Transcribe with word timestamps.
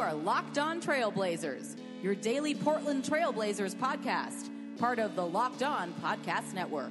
are 0.00 0.14
Locked 0.14 0.56
On 0.56 0.80
Trailblazers, 0.80 1.76
your 2.02 2.14
daily 2.14 2.54
Portland 2.54 3.04
Trailblazers 3.04 3.74
podcast, 3.74 4.48
part 4.78 4.98
of 4.98 5.14
the 5.14 5.26
Locked 5.26 5.62
On 5.62 5.92
Podcast 6.02 6.54
Network. 6.54 6.90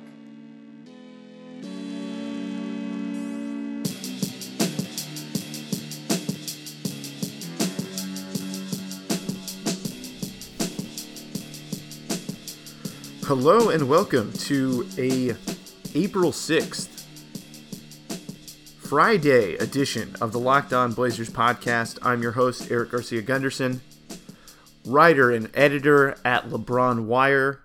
Hello 13.26 13.70
and 13.70 13.90
welcome 13.90 14.32
to 14.34 14.88
a 15.00 15.36
April 15.96 16.32
6th 16.32 16.99
Friday 18.90 19.54
edition 19.58 20.16
of 20.20 20.32
the 20.32 20.40
Locked 20.40 20.74
On 20.74 20.94
Blazers 20.94 21.30
podcast. 21.30 22.00
I'm 22.02 22.24
your 22.24 22.32
host 22.32 22.72
Erik 22.72 22.90
Garcia 22.90 23.22
Gundersen, 23.22 23.82
writer 24.84 25.30
and 25.30 25.52
editor 25.54 26.18
at 26.26 26.50
LeBron 26.50 27.06
Wire, 27.06 27.62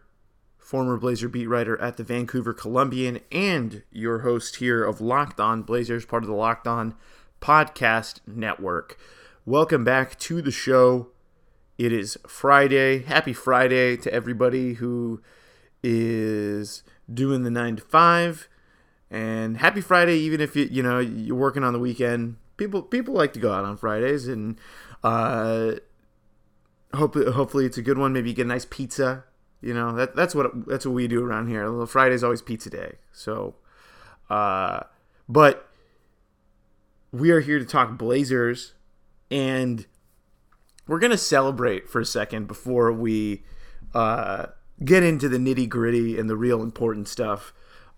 former 0.58 0.98
Blazer 0.98 1.30
beat 1.30 1.46
writer 1.46 1.80
at 1.80 1.96
the 1.96 2.04
Vancouver 2.04 2.52
Columbian, 2.52 3.20
and 3.32 3.84
your 3.90 4.18
host 4.18 4.56
here 4.56 4.84
of 4.84 5.00
Locked 5.00 5.40
On 5.40 5.62
Blazers, 5.62 6.04
part 6.04 6.24
of 6.24 6.28
the 6.28 6.34
Locked 6.34 6.68
On 6.68 6.94
Podcast 7.40 8.20
Network. 8.26 8.98
Welcome 9.46 9.82
back 9.82 10.18
to 10.18 10.42
the 10.42 10.50
show. 10.50 11.08
It 11.78 11.90
is 11.90 12.18
Friday. 12.26 13.02
Happy 13.04 13.32
Friday 13.32 13.96
to 13.96 14.12
everybody 14.12 14.74
who 14.74 15.22
is 15.82 16.82
doing 17.10 17.44
the 17.44 17.50
9 17.50 17.76
to 17.76 17.82
5 17.82 18.48
and 19.14 19.58
happy 19.58 19.80
Friday 19.80 20.16
even 20.16 20.40
if 20.40 20.56
you 20.56 20.64
you 20.64 20.82
know 20.82 20.98
you're 20.98 21.36
working 21.36 21.62
on 21.62 21.72
the 21.72 21.78
weekend. 21.78 22.36
People 22.56 22.82
people 22.82 23.14
like 23.14 23.32
to 23.34 23.40
go 23.40 23.52
out 23.52 23.64
on 23.64 23.76
Fridays 23.76 24.26
and 24.26 24.58
uh 25.04 25.74
hope 26.94 27.14
hopefully 27.14 27.64
it's 27.64 27.78
a 27.78 27.82
good 27.82 27.96
one. 27.96 28.12
Maybe 28.12 28.30
you 28.30 28.34
get 28.34 28.46
a 28.46 28.48
nice 28.48 28.64
pizza. 28.64 29.24
You 29.60 29.72
know, 29.72 29.94
that 29.94 30.16
that's 30.16 30.34
what 30.34 30.66
that's 30.66 30.84
what 30.84 30.94
we 30.94 31.06
do 31.06 31.24
around 31.24 31.46
here. 31.46 31.66
Little 31.68 31.86
Friday's 31.86 32.24
always 32.24 32.42
pizza 32.42 32.70
day. 32.70 32.96
So 33.12 33.54
uh 34.28 34.80
but 35.28 35.68
we 37.12 37.30
are 37.30 37.40
here 37.40 37.60
to 37.60 37.64
talk 37.64 37.96
Blazers 37.96 38.72
and 39.30 39.86
we're 40.88 40.98
to 40.98 41.16
celebrate 41.16 41.88
for 41.88 42.00
a 42.00 42.04
second 42.04 42.48
before 42.48 42.92
we 42.92 43.44
uh 43.94 44.46
get 44.84 45.04
into 45.04 45.28
the 45.28 45.38
nitty 45.38 45.68
gritty 45.68 46.18
and 46.18 46.28
the 46.28 46.36
real 46.36 46.62
important 46.62 47.06
stuff, 47.06 47.52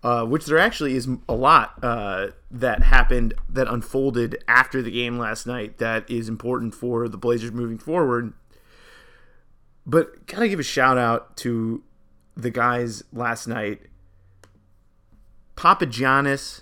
uh, 0.07 0.23
which 0.23 0.45
there 0.45 0.57
actually 0.57 0.95
is 0.95 1.05
a 1.27 1.35
lot 1.35 1.73
uh, 1.83 2.27
that 2.49 2.81
happened 2.81 3.33
that 3.49 3.67
unfolded 3.67 4.41
after 4.47 4.81
the 4.81 4.89
game 4.89 5.19
last 5.19 5.45
night 5.45 5.79
that 5.79 6.09
is 6.09 6.29
important 6.29 6.73
for 6.73 7.09
the 7.09 7.17
Blazers 7.17 7.51
moving 7.51 7.77
forward. 7.77 8.31
But 9.85 10.25
gotta 10.25 10.47
give 10.47 10.61
a 10.61 10.63
shout 10.63 10.97
out 10.97 11.35
to 11.37 11.83
the 12.37 12.49
guys 12.49 13.03
last 13.11 13.47
night. 13.47 13.81
Papagiannis, 15.57 16.61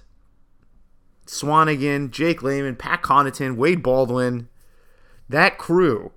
Swanigan, 1.27 2.09
Jake 2.09 2.41
Layman, 2.41 2.75
Pat 2.75 3.03
Connaughton, 3.03 3.57
Wade 3.57 3.83
Baldwin, 3.83 4.49
that 5.29 5.59
crew 5.59 6.13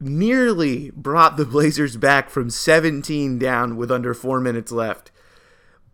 nearly 0.00 0.90
brought 0.92 1.36
the 1.36 1.44
Blazers 1.44 1.98
back 1.98 2.30
from 2.30 2.48
17 2.48 3.38
down 3.38 3.76
with 3.76 3.90
under 3.90 4.14
four 4.14 4.40
minutes 4.40 4.72
left. 4.72 5.10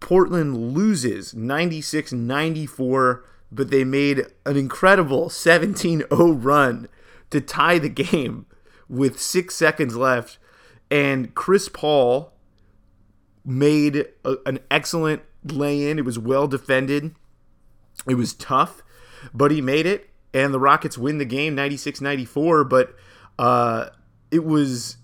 Portland 0.06 0.72
loses 0.72 1.34
96 1.34 2.12
94, 2.12 3.24
but 3.50 3.72
they 3.72 3.82
made 3.82 4.24
an 4.44 4.56
incredible 4.56 5.28
17 5.28 6.04
0 6.08 6.30
run 6.30 6.86
to 7.30 7.40
tie 7.40 7.80
the 7.80 7.88
game 7.88 8.46
with 8.88 9.20
six 9.20 9.56
seconds 9.56 9.96
left. 9.96 10.38
And 10.92 11.34
Chris 11.34 11.68
Paul 11.68 12.32
made 13.44 14.06
a, 14.24 14.36
an 14.46 14.60
excellent 14.70 15.22
lay 15.44 15.90
in. 15.90 15.98
It 15.98 16.04
was 16.04 16.20
well 16.20 16.46
defended, 16.46 17.12
it 18.08 18.14
was 18.14 18.32
tough, 18.32 18.84
but 19.34 19.50
he 19.50 19.60
made 19.60 19.86
it. 19.86 20.08
And 20.32 20.54
the 20.54 20.60
Rockets 20.60 20.96
win 20.96 21.18
the 21.18 21.24
game 21.24 21.56
96 21.56 22.00
94. 22.00 22.62
But 22.62 22.94
uh, 23.40 23.88
it 24.30 24.44
was 24.44 24.98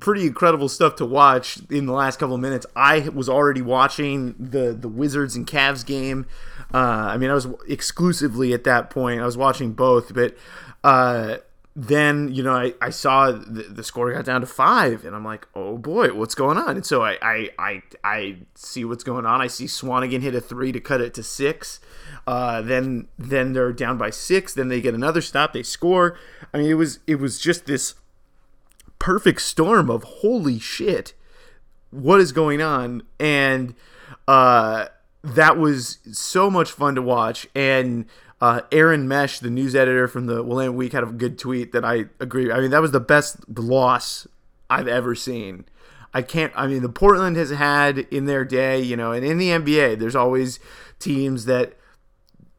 pretty 0.00 0.26
incredible 0.26 0.68
stuff 0.68 0.96
to 0.96 1.06
watch 1.06 1.58
in 1.70 1.86
the 1.86 1.92
last 1.92 2.18
couple 2.18 2.34
of 2.34 2.40
minutes. 2.40 2.66
I 2.74 3.08
was 3.08 3.28
already 3.28 3.62
watching 3.62 4.34
the 4.38 4.72
the 4.72 4.88
Wizards 4.88 5.36
and 5.36 5.46
Cavs 5.46 5.84
game. 5.84 6.26
Uh, 6.72 7.08
I 7.12 7.18
mean, 7.18 7.30
I 7.30 7.34
was 7.34 7.46
exclusively 7.68 8.52
at 8.52 8.64
that 8.64 8.90
point. 8.90 9.20
I 9.20 9.24
was 9.24 9.36
watching 9.36 9.72
both, 9.72 10.12
but 10.12 10.36
uh, 10.82 11.36
then 11.76 12.32
you 12.32 12.42
know 12.42 12.54
I, 12.54 12.74
I 12.80 12.90
saw 12.90 13.32
the, 13.32 13.62
the, 13.62 13.82
score 13.84 14.12
got 14.12 14.24
down 14.24 14.40
to 14.40 14.46
five, 14.46 15.04
and 15.04 15.14
I'm 15.14 15.24
like, 15.24 15.46
oh 15.54 15.76
boy, 15.76 16.12
what's 16.14 16.34
going 16.34 16.58
on? 16.58 16.76
And 16.76 16.86
so 16.86 17.02
I 17.02 17.18
I 17.20 17.50
I, 17.58 17.82
I 18.02 18.36
see 18.54 18.84
what's 18.84 19.04
going 19.04 19.26
on. 19.26 19.40
I 19.40 19.48
see 19.48 19.66
Swanigan 19.66 20.22
hit 20.22 20.34
a 20.34 20.40
three 20.40 20.72
to 20.72 20.80
cut 20.80 21.00
it 21.00 21.14
to 21.14 21.22
six. 21.22 21.80
Uh, 22.26 22.62
then 22.62 23.08
then 23.18 23.52
they're 23.52 23.72
down 23.72 23.98
by 23.98 24.10
six. 24.10 24.54
Then 24.54 24.68
they 24.68 24.80
get 24.80 24.94
another 24.94 25.20
stop. 25.20 25.52
They 25.52 25.62
score. 25.62 26.16
I 26.52 26.58
mean, 26.58 26.70
it 26.70 26.74
was 26.74 27.00
it 27.06 27.16
was 27.16 27.38
just 27.40 27.66
this 27.66 27.94
perfect 29.04 29.42
storm 29.42 29.90
of 29.90 30.02
holy 30.02 30.58
shit, 30.58 31.12
what 31.90 32.20
is 32.20 32.32
going 32.32 32.62
on? 32.62 33.02
And 33.20 33.74
uh, 34.26 34.86
that 35.22 35.58
was 35.58 35.98
so 36.10 36.48
much 36.48 36.70
fun 36.70 36.94
to 36.94 37.02
watch. 37.02 37.46
And 37.54 38.06
uh, 38.40 38.62
Aaron 38.72 39.06
Mesh, 39.06 39.40
the 39.40 39.50
news 39.50 39.74
editor 39.74 40.08
from 40.08 40.24
the 40.24 40.42
Willamette 40.42 40.72
Week, 40.72 40.94
had 40.94 41.02
a 41.02 41.08
good 41.08 41.38
tweet 41.38 41.72
that 41.72 41.84
I 41.84 42.06
agree. 42.18 42.50
I 42.50 42.60
mean, 42.60 42.70
that 42.70 42.80
was 42.80 42.92
the 42.92 43.00
best 43.00 43.46
loss 43.58 44.26
I've 44.70 44.88
ever 44.88 45.14
seen. 45.14 45.66
I 46.14 46.22
can't. 46.22 46.54
I 46.56 46.66
mean, 46.66 46.80
the 46.80 46.88
Portland 46.88 47.36
has 47.36 47.50
had 47.50 47.98
in 47.98 48.24
their 48.24 48.46
day, 48.46 48.80
you 48.80 48.96
know, 48.96 49.12
and 49.12 49.22
in 49.22 49.36
the 49.36 49.50
NBA, 49.50 49.98
there's 49.98 50.16
always 50.16 50.60
teams 50.98 51.44
that 51.44 51.76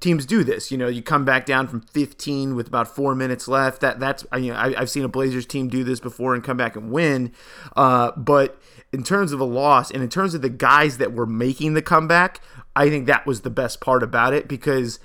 teams 0.06 0.26
do 0.26 0.44
this. 0.44 0.72
You 0.72 0.78
know, 0.78 0.88
you 0.88 1.02
come 1.02 1.26
back 1.26 1.46
down 1.46 1.68
from 1.68 1.82
15 1.82 2.56
with 2.56 2.68
about 2.68 2.88
four 2.88 3.16
minutes 3.16 3.48
left. 3.48 3.82
That 3.82 4.00
that's 4.00 4.26
you 4.38 4.54
know 4.54 4.58
I, 4.58 4.80
have 4.80 4.90
seen 4.90 5.04
a 5.04 5.10
Blazers 5.10 5.46
team 5.46 5.68
do 5.68 5.84
this 5.84 6.00
before 6.00 6.36
and 6.36 6.44
come 6.44 6.56
back 6.56 6.76
and 6.76 6.92
win. 6.92 7.34
Uh, 7.76 8.12
but 8.16 8.62
in 8.94 9.04
terms 9.04 9.34
of 9.34 9.40
a 9.40 9.46
loss 9.46 9.92
and 9.92 10.02
in 10.02 10.10
terms 10.10 10.34
of 10.34 10.42
the 10.42 10.50
guys 10.50 11.00
that 11.00 11.14
were 11.14 11.26
making 11.26 11.74
the 11.74 11.82
comeback, 11.82 12.40
I 12.76 12.90
think 12.90 13.08
that 13.08 13.26
was 13.26 13.42
the 13.42 13.50
best 13.50 13.82
part 13.82 14.04
about 14.04 14.34
it 14.34 14.48
because. 14.48 15.00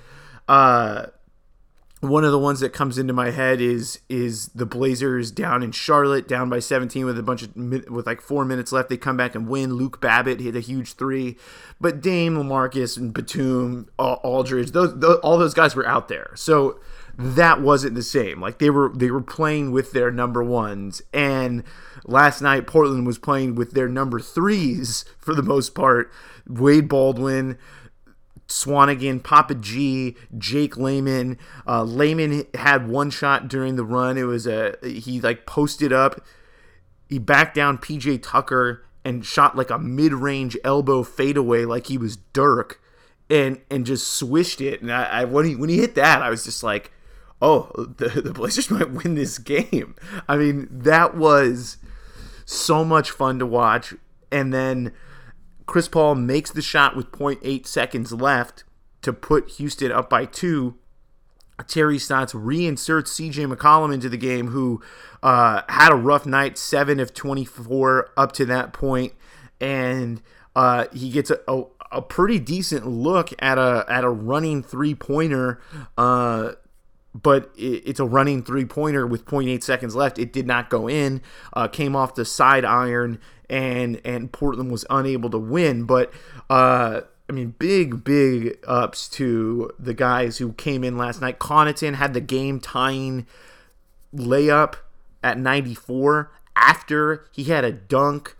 Uh, 0.47 1.07
one 2.01 2.23
of 2.23 2.31
the 2.31 2.39
ones 2.39 2.59
that 2.61 2.73
comes 2.73 2.97
into 2.97 3.13
my 3.13 3.29
head 3.29 3.61
is 3.61 3.99
is 4.09 4.47
the 4.49 4.65
Blazers 4.65 5.29
down 5.29 5.61
in 5.61 5.71
Charlotte, 5.71 6.27
down 6.27 6.49
by 6.49 6.57
17 6.57 7.05
with 7.05 7.17
a 7.17 7.23
bunch 7.23 7.43
of 7.43 7.55
with 7.55 8.07
like 8.07 8.21
four 8.21 8.43
minutes 8.43 8.71
left. 8.71 8.89
They 8.89 8.97
come 8.97 9.17
back 9.17 9.35
and 9.35 9.47
win. 9.47 9.75
Luke 9.75 10.01
Babbitt 10.01 10.39
hit 10.39 10.55
a 10.55 10.61
huge 10.61 10.95
three, 10.95 11.37
but 11.79 12.01
Dame, 12.01 12.35
Lamarcus, 12.35 12.97
and 12.97 13.13
Batum, 13.13 13.87
Aldridge, 13.99 14.71
those, 14.71 14.99
those 14.99 15.19
all 15.19 15.37
those 15.37 15.53
guys 15.53 15.75
were 15.75 15.87
out 15.87 16.07
there. 16.07 16.31
So 16.35 16.79
that 17.19 17.61
wasn't 17.61 17.93
the 17.93 18.03
same. 18.03 18.41
Like 18.41 18.57
they 18.57 18.71
were 18.71 18.91
they 18.95 19.11
were 19.11 19.21
playing 19.21 19.71
with 19.71 19.91
their 19.91 20.09
number 20.09 20.43
ones, 20.43 21.03
and 21.13 21.63
last 22.05 22.41
night 22.41 22.65
Portland 22.65 23.05
was 23.05 23.19
playing 23.19 23.53
with 23.53 23.73
their 23.73 23.87
number 23.87 24.19
threes 24.19 25.05
for 25.19 25.35
the 25.35 25.43
most 25.43 25.75
part. 25.75 26.11
Wade 26.47 26.89
Baldwin. 26.89 27.59
Swanigan, 28.51 29.23
Papa 29.23 29.55
G, 29.55 30.15
Jake 30.37 30.75
Layman. 30.75 31.37
Uh, 31.65 31.83
Layman 31.83 32.45
had 32.53 32.89
one 32.89 33.09
shot 33.09 33.47
during 33.47 33.77
the 33.77 33.85
run. 33.85 34.17
It 34.17 34.23
was 34.23 34.45
a 34.45 34.75
he 34.83 35.21
like 35.21 35.45
posted 35.45 35.93
up. 35.93 36.21
He 37.07 37.17
backed 37.17 37.55
down 37.55 37.77
PJ 37.77 38.21
Tucker 38.23 38.85
and 39.03 39.25
shot 39.25 39.55
like 39.55 39.69
a 39.69 39.79
mid-range 39.79 40.57
elbow 40.63 41.01
fadeaway 41.01 41.63
like 41.63 41.87
he 41.87 41.97
was 41.97 42.17
Dirk, 42.33 42.81
and 43.29 43.61
and 43.71 43.85
just 43.85 44.07
swished 44.07 44.59
it. 44.59 44.81
And 44.81 44.91
I, 44.91 45.03
I 45.03 45.23
when 45.23 45.45
he 45.45 45.55
when 45.55 45.69
he 45.69 45.77
hit 45.77 45.95
that, 45.95 46.21
I 46.21 46.29
was 46.29 46.43
just 46.43 46.61
like, 46.61 46.91
oh, 47.41 47.71
the 47.97 48.09
the 48.21 48.33
Blazers 48.33 48.69
might 48.69 48.91
win 48.91 49.15
this 49.15 49.37
game. 49.37 49.95
I 50.27 50.35
mean, 50.35 50.67
that 50.69 51.15
was 51.15 51.77
so 52.45 52.83
much 52.83 53.11
fun 53.11 53.39
to 53.39 53.45
watch. 53.45 53.93
And 54.29 54.53
then 54.53 54.93
Chris 55.71 55.87
Paul 55.87 56.15
makes 56.15 56.51
the 56.51 56.61
shot 56.61 56.97
with 56.97 57.13
0.8 57.13 57.65
seconds 57.65 58.11
left 58.11 58.65
to 59.01 59.13
put 59.13 59.51
Houston 59.51 59.89
up 59.89 60.09
by 60.09 60.25
two. 60.25 60.75
Terry 61.65 61.97
Stotts 61.97 62.33
reinserts 62.33 63.13
CJ 63.13 63.49
McCollum 63.55 63.93
into 63.93 64.09
the 64.09 64.17
game, 64.17 64.47
who 64.47 64.81
uh, 65.23 65.61
had 65.69 65.93
a 65.93 65.95
rough 65.95 66.25
night, 66.25 66.57
seven 66.57 66.99
of 66.99 67.13
24 67.13 68.09
up 68.17 68.33
to 68.33 68.45
that 68.47 68.73
point, 68.73 69.13
and 69.61 70.21
uh, 70.57 70.87
he 70.91 71.09
gets 71.09 71.31
a, 71.31 71.39
a, 71.47 71.63
a, 71.93 72.01
pretty 72.01 72.37
decent 72.37 72.85
look 72.85 73.29
at 73.39 73.57
a 73.57 73.85
at 73.87 74.03
a 74.03 74.09
running 74.09 74.61
three 74.61 74.93
pointer. 74.93 75.61
Uh, 75.97 76.51
but 77.13 77.51
it, 77.57 77.83
it's 77.85 77.99
a 77.99 78.05
running 78.05 78.43
three 78.43 78.65
pointer 78.65 79.05
with 79.05 79.25
0.8 79.25 79.61
seconds 79.63 79.95
left. 79.95 80.19
It 80.19 80.31
did 80.33 80.47
not 80.47 80.69
go 80.69 80.87
in. 80.87 81.21
Uh, 81.53 81.67
came 81.67 81.95
off 81.95 82.15
the 82.15 82.25
side 82.25 82.65
iron 82.65 83.19
and 83.49 84.01
and 84.05 84.31
Portland 84.31 84.71
was 84.71 84.85
unable 84.89 85.29
to 85.29 85.37
win. 85.37 85.83
But 85.83 86.11
uh, 86.49 87.01
I 87.29 87.33
mean, 87.33 87.55
big 87.59 88.03
big 88.03 88.57
ups 88.65 89.07
to 89.09 89.71
the 89.77 89.93
guys 89.93 90.37
who 90.37 90.53
came 90.53 90.83
in 90.83 90.97
last 90.97 91.21
night. 91.21 91.39
Connaughton 91.39 91.95
had 91.95 92.13
the 92.13 92.21
game 92.21 92.59
tying 92.59 93.27
layup 94.15 94.75
at 95.23 95.37
94 95.37 96.31
after 96.55 97.25
he 97.31 97.45
had 97.45 97.63
a 97.63 97.71
dunk 97.71 98.35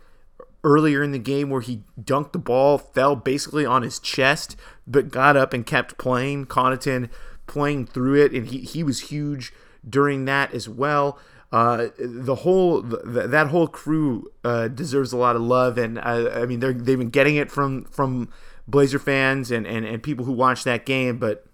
earlier 0.64 1.02
in 1.02 1.12
the 1.12 1.18
game 1.18 1.50
where 1.50 1.60
he 1.60 1.82
dunked 2.00 2.32
the 2.32 2.38
ball, 2.38 2.78
fell 2.78 3.16
basically 3.16 3.66
on 3.66 3.82
his 3.82 3.98
chest, 3.98 4.56
but 4.86 5.10
got 5.10 5.36
up 5.36 5.52
and 5.52 5.66
kept 5.66 5.98
playing. 5.98 6.46
Connaughton 6.46 7.10
playing 7.52 7.86
through 7.86 8.14
it, 8.24 8.32
and 8.32 8.46
he, 8.46 8.60
he 8.60 8.82
was 8.82 9.10
huge 9.10 9.52
during 9.86 10.24
that 10.24 10.54
as 10.54 10.70
well. 10.70 11.18
Uh, 11.52 11.88
the 11.98 12.36
whole 12.36 12.80
the, 12.80 13.28
that 13.28 13.48
whole 13.48 13.68
crew 13.68 14.32
uh, 14.42 14.68
deserves 14.68 15.12
a 15.12 15.18
lot 15.18 15.36
of 15.36 15.42
love, 15.42 15.76
and 15.76 15.98
uh, 15.98 16.30
I 16.34 16.46
mean 16.46 16.60
they're 16.60 16.72
they've 16.72 16.98
been 16.98 17.10
getting 17.10 17.36
it 17.36 17.50
from 17.50 17.84
from 17.84 18.30
Blazer 18.66 18.98
fans 18.98 19.50
and 19.50 19.66
and, 19.66 19.84
and 19.84 20.02
people 20.02 20.24
who 20.24 20.32
watch 20.32 20.64
that 20.64 20.86
game, 20.86 21.18
but 21.18 21.44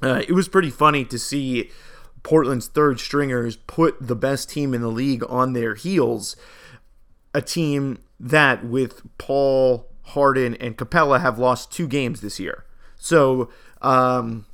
uh, 0.00 0.22
it 0.28 0.32
was 0.32 0.48
pretty 0.48 0.70
funny 0.70 1.04
to 1.04 1.18
see 1.18 1.72
Portland's 2.22 2.68
third 2.68 3.00
stringers 3.00 3.56
put 3.56 3.96
the 4.00 4.14
best 4.14 4.48
team 4.48 4.74
in 4.74 4.80
the 4.80 4.92
league 4.92 5.24
on 5.28 5.54
their 5.54 5.74
heels, 5.74 6.36
a 7.34 7.42
team 7.42 7.98
that 8.20 8.64
with 8.64 9.02
Paul 9.18 9.88
Harden 10.02 10.54
and 10.54 10.78
Capela 10.78 11.20
have 11.20 11.36
lost 11.36 11.72
two 11.72 11.88
games 11.88 12.20
this 12.20 12.38
year. 12.38 12.64
So 12.96 13.50
um, 13.82 14.46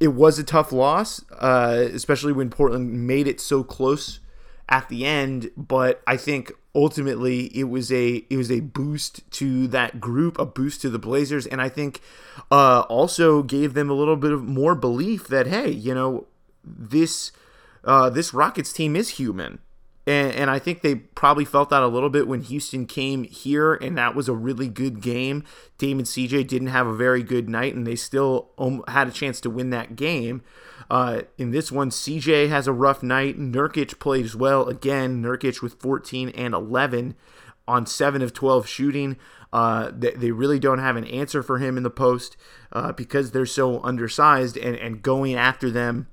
it 0.00 0.08
was 0.08 0.38
a 0.38 0.44
tough 0.44 0.72
loss, 0.72 1.22
uh, 1.38 1.88
especially 1.92 2.32
when 2.32 2.50
Portland 2.50 3.06
made 3.06 3.28
it 3.28 3.40
so 3.40 3.62
close 3.62 4.20
at 4.68 4.88
the 4.88 5.04
end. 5.04 5.50
But 5.56 6.02
I 6.06 6.16
think 6.16 6.52
ultimately 6.74 7.46
it 7.56 7.64
was 7.64 7.92
a 7.92 8.24
it 8.30 8.36
was 8.36 8.50
a 8.50 8.60
boost 8.60 9.30
to 9.32 9.68
that 9.68 10.00
group, 10.00 10.38
a 10.38 10.46
boost 10.46 10.80
to 10.82 10.90
the 10.90 10.98
Blazers, 10.98 11.46
and 11.46 11.60
I 11.60 11.68
think 11.68 12.00
uh, 12.50 12.80
also 12.88 13.42
gave 13.42 13.74
them 13.74 13.90
a 13.90 13.94
little 13.94 14.16
bit 14.16 14.32
of 14.32 14.42
more 14.42 14.74
belief 14.74 15.28
that 15.28 15.46
hey, 15.46 15.70
you 15.70 15.94
know 15.94 16.26
this 16.64 17.32
uh, 17.84 18.08
this 18.08 18.32
Rockets 18.32 18.72
team 18.72 18.96
is 18.96 19.10
human. 19.10 19.58
And, 20.10 20.34
and 20.34 20.50
I 20.50 20.58
think 20.58 20.82
they 20.82 20.96
probably 20.96 21.44
felt 21.44 21.70
that 21.70 21.84
a 21.84 21.86
little 21.86 22.10
bit 22.10 22.26
when 22.26 22.40
Houston 22.40 22.84
came 22.84 23.22
here, 23.22 23.74
and 23.74 23.96
that 23.96 24.16
was 24.16 24.28
a 24.28 24.34
really 24.34 24.66
good 24.66 25.00
game. 25.00 25.44
Damon 25.78 26.04
CJ 26.04 26.48
didn't 26.48 26.66
have 26.66 26.88
a 26.88 26.96
very 26.96 27.22
good 27.22 27.48
night, 27.48 27.76
and 27.76 27.86
they 27.86 27.94
still 27.94 28.50
had 28.88 29.06
a 29.06 29.12
chance 29.12 29.40
to 29.42 29.50
win 29.50 29.70
that 29.70 29.94
game. 29.94 30.42
Uh, 30.90 31.22
in 31.38 31.52
this 31.52 31.70
one, 31.70 31.90
CJ 31.90 32.48
has 32.48 32.66
a 32.66 32.72
rough 32.72 33.04
night. 33.04 33.38
Nurkic 33.38 34.00
plays 34.00 34.34
well 34.34 34.66
again. 34.66 35.22
Nurkic 35.22 35.62
with 35.62 35.80
14 35.80 36.30
and 36.30 36.54
11 36.54 37.14
on 37.68 37.86
7 37.86 38.20
of 38.20 38.32
12 38.32 38.66
shooting. 38.66 39.16
Uh, 39.52 39.92
they, 39.96 40.10
they 40.10 40.32
really 40.32 40.58
don't 40.58 40.80
have 40.80 40.96
an 40.96 41.04
answer 41.04 41.40
for 41.40 41.58
him 41.58 41.76
in 41.76 41.84
the 41.84 41.90
post 41.90 42.36
uh, 42.72 42.90
because 42.90 43.30
they're 43.30 43.46
so 43.46 43.80
undersized, 43.84 44.56
and, 44.56 44.74
and 44.74 45.02
going 45.02 45.36
after 45.36 45.70
them 45.70 46.08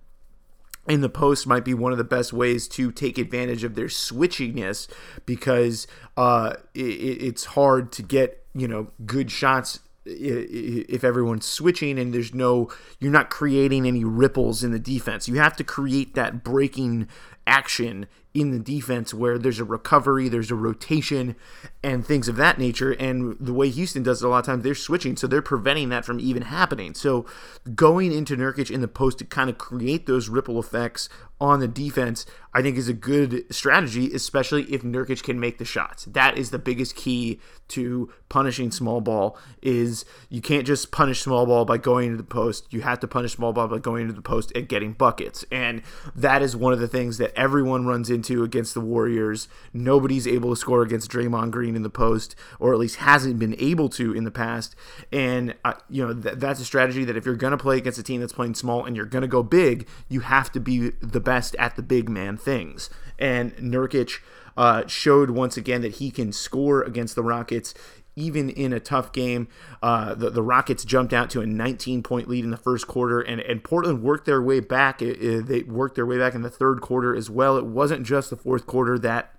in 0.88 1.02
the 1.02 1.10
post 1.10 1.48
might 1.48 1.66
be 1.66 1.74
one 1.74 1.92
of 1.92 1.98
the 1.98 2.04
best 2.04 2.34
ways 2.34 2.68
to 2.70 2.92
take 2.92 3.18
advantage 3.18 3.64
of 3.64 3.76
their 3.76 3.88
switchiness 3.88 4.88
because 5.26 5.88
uh, 6.16 6.56
it, 6.74 6.80
it's 6.80 7.46
hard 7.46 7.92
to 7.94 8.04
get 8.04 8.44
you 8.54 8.68
know 8.68 8.92
good 9.06 9.30
shots 9.30 9.80
if 10.10 11.04
everyone's 11.04 11.46
switching 11.46 12.00
and 12.00 12.14
there's 12.14 12.34
no 12.34 12.72
you're 13.00 13.12
not 13.12 13.30
creating 13.30 13.86
any 13.86 14.04
ripples 14.04 14.64
in 14.64 14.72
the 14.72 14.80
defense. 14.80 15.28
You 15.28 15.36
have 15.36 15.56
to 15.58 15.64
create 15.64 16.16
that 16.16 16.44
breaking 16.44 17.08
action 17.46 18.08
in 18.38 18.52
the 18.52 18.60
defense 18.60 19.16
where 19.16 19.40
there's 19.40 19.60
a 19.60 19.64
recovery, 19.64 20.30
there's 20.30 20.52
a 20.52 20.56
rotation, 20.56 21.36
and 21.82 22.06
things 22.06 22.28
of 22.28 22.36
that 22.36 22.60
nature. 22.60 22.92
And 22.92 23.36
the 23.40 23.52
way 23.54 23.70
Houston 23.70 24.04
does 24.04 24.22
it 24.22 24.26
a 24.28 24.30
lot 24.30 24.40
of 24.40 24.46
times, 24.46 24.64
they're 24.64 24.76
switching, 24.76 25.16
so 25.16 25.26
they're 25.26 25.42
preventing 25.42 25.90
that 25.90 26.06
from 26.06 26.20
even 26.20 26.44
happening. 26.44 26.94
So 26.94 27.26
going 27.74 28.12
into 28.12 28.38
Nurkic 28.38 28.70
in 28.70 28.82
the 28.82 28.88
post 28.88 29.18
to 29.20 29.26
kind 29.26 29.50
of 29.50 29.58
create 29.58 30.06
those 30.06 30.30
ripple 30.30 30.60
effects 30.60 31.10
on 31.40 31.60
the 31.60 31.68
defense, 31.68 32.26
I 32.54 32.62
think 32.62 32.78
is 32.78 32.90
a 32.90 32.94
good 32.94 33.46
strategy, 33.54 34.12
especially 34.14 34.64
if 34.74 34.82
Nurkic 34.82 35.22
can 35.22 35.40
make 35.40 35.60
the 35.60 35.66
shots. 35.66 36.06
That 36.06 36.38
is 36.38 36.50
the 36.50 36.58
biggest 36.58 36.96
key 36.96 37.40
to 37.68 38.12
punishing 38.30 38.72
small 38.72 39.02
ball 39.02 39.38
is 39.62 40.06
you 40.30 40.42
can't 40.42 40.66
just 40.66 40.92
punish 40.92 41.22
small 41.22 41.46
ball 41.46 41.66
by 41.66 41.78
going 41.78 42.08
into 42.08 42.18
the 42.18 42.24
post. 42.24 42.66
You 42.72 42.82
have 42.82 43.00
to 43.02 43.08
punish 43.08 43.34
small 43.34 43.54
ball 43.54 43.68
by 43.68 43.78
going 43.78 44.04
into 44.04 44.14
the 44.14 44.22
post 44.22 44.52
and 44.56 44.68
getting 44.68 44.94
buckets. 44.94 45.46
And 45.52 45.82
that 46.16 46.42
is 46.42 46.56
one 46.56 46.74
of 46.74 46.80
the 46.80 46.88
things 46.88 47.18
that 47.20 47.38
everyone 47.38 47.86
runs 47.86 48.10
into 48.10 48.44
against 48.44 48.74
the 48.74 48.82
Warriors. 48.82 49.48
Nobody's 49.74 50.28
able 50.28 50.50
to 50.52 50.56
score 50.56 50.82
against 50.82 51.12
Draymond 51.12 51.52
Green 51.52 51.76
in 51.76 51.84
the 51.84 51.90
post, 51.90 52.36
or 52.60 52.74
at 52.74 52.80
least 52.80 52.98
hasn't 52.98 53.38
been 53.38 53.56
able 53.60 53.90
to 53.90 54.14
in 54.14 54.24
the 54.24 54.32
past. 54.32 54.76
And 55.12 55.54
uh, 55.64 55.74
you 55.90 56.08
know 56.08 56.14
th- 56.14 56.36
that's 56.36 56.60
a 56.60 56.66
strategy 56.66 57.04
that 57.06 57.18
if 57.18 57.26
you're 57.26 57.36
going 57.36 57.52
to 57.52 57.58
play 57.58 57.78
against 57.78 58.00
a 58.00 58.04
team 58.04 58.22
that's 58.22 58.34
playing 58.34 58.56
small 58.56 58.86
and 58.86 58.96
you're 58.96 59.06
going 59.06 59.22
to 59.22 59.28
go 59.28 59.44
big, 59.44 59.88
you 60.10 60.22
have 60.22 60.52
to 60.54 60.60
be 60.60 60.92
the 61.02 61.20
best 61.28 61.58
at 61.60 61.76
the 61.76 61.84
big 61.84 62.08
man 62.08 62.38
things. 62.38 62.90
And 63.20 63.54
Nurkic 63.58 64.22
uh, 64.56 64.88
showed 64.88 65.30
once 65.30 65.58
again 65.58 65.82
that 65.82 65.96
he 65.96 66.10
can 66.10 66.32
score 66.32 66.82
against 66.82 67.16
the 67.16 67.22
Rockets 67.22 67.74
even 68.16 68.50
in 68.50 68.72
a 68.72 68.80
tough 68.80 69.12
game. 69.12 69.50
Uh, 69.84 70.16
the, 70.16 70.30
the 70.30 70.42
Rockets 70.42 70.86
jumped 70.86 71.12
out 71.12 71.30
to 71.32 71.42
a 71.42 71.46
19 71.46 72.02
point 72.02 72.30
lead 72.30 72.46
in 72.46 72.50
the 72.50 72.58
first 72.58 72.88
quarter, 72.88 73.20
and, 73.20 73.42
and 73.42 73.62
Portland 73.62 74.02
worked 74.02 74.26
their 74.26 74.42
way 74.42 74.62
back. 74.62 75.02
It, 75.02 75.22
it, 75.22 75.46
they 75.48 75.64
worked 75.64 75.96
their 75.96 76.06
way 76.06 76.18
back 76.18 76.34
in 76.34 76.44
the 76.44 76.50
third 76.50 76.80
quarter 76.80 77.14
as 77.14 77.30
well. 77.30 77.58
It 77.58 77.66
wasn't 77.66 78.08
just 78.08 78.30
the 78.30 78.38
fourth 78.38 78.66
quarter 78.66 78.98
that 79.00 79.37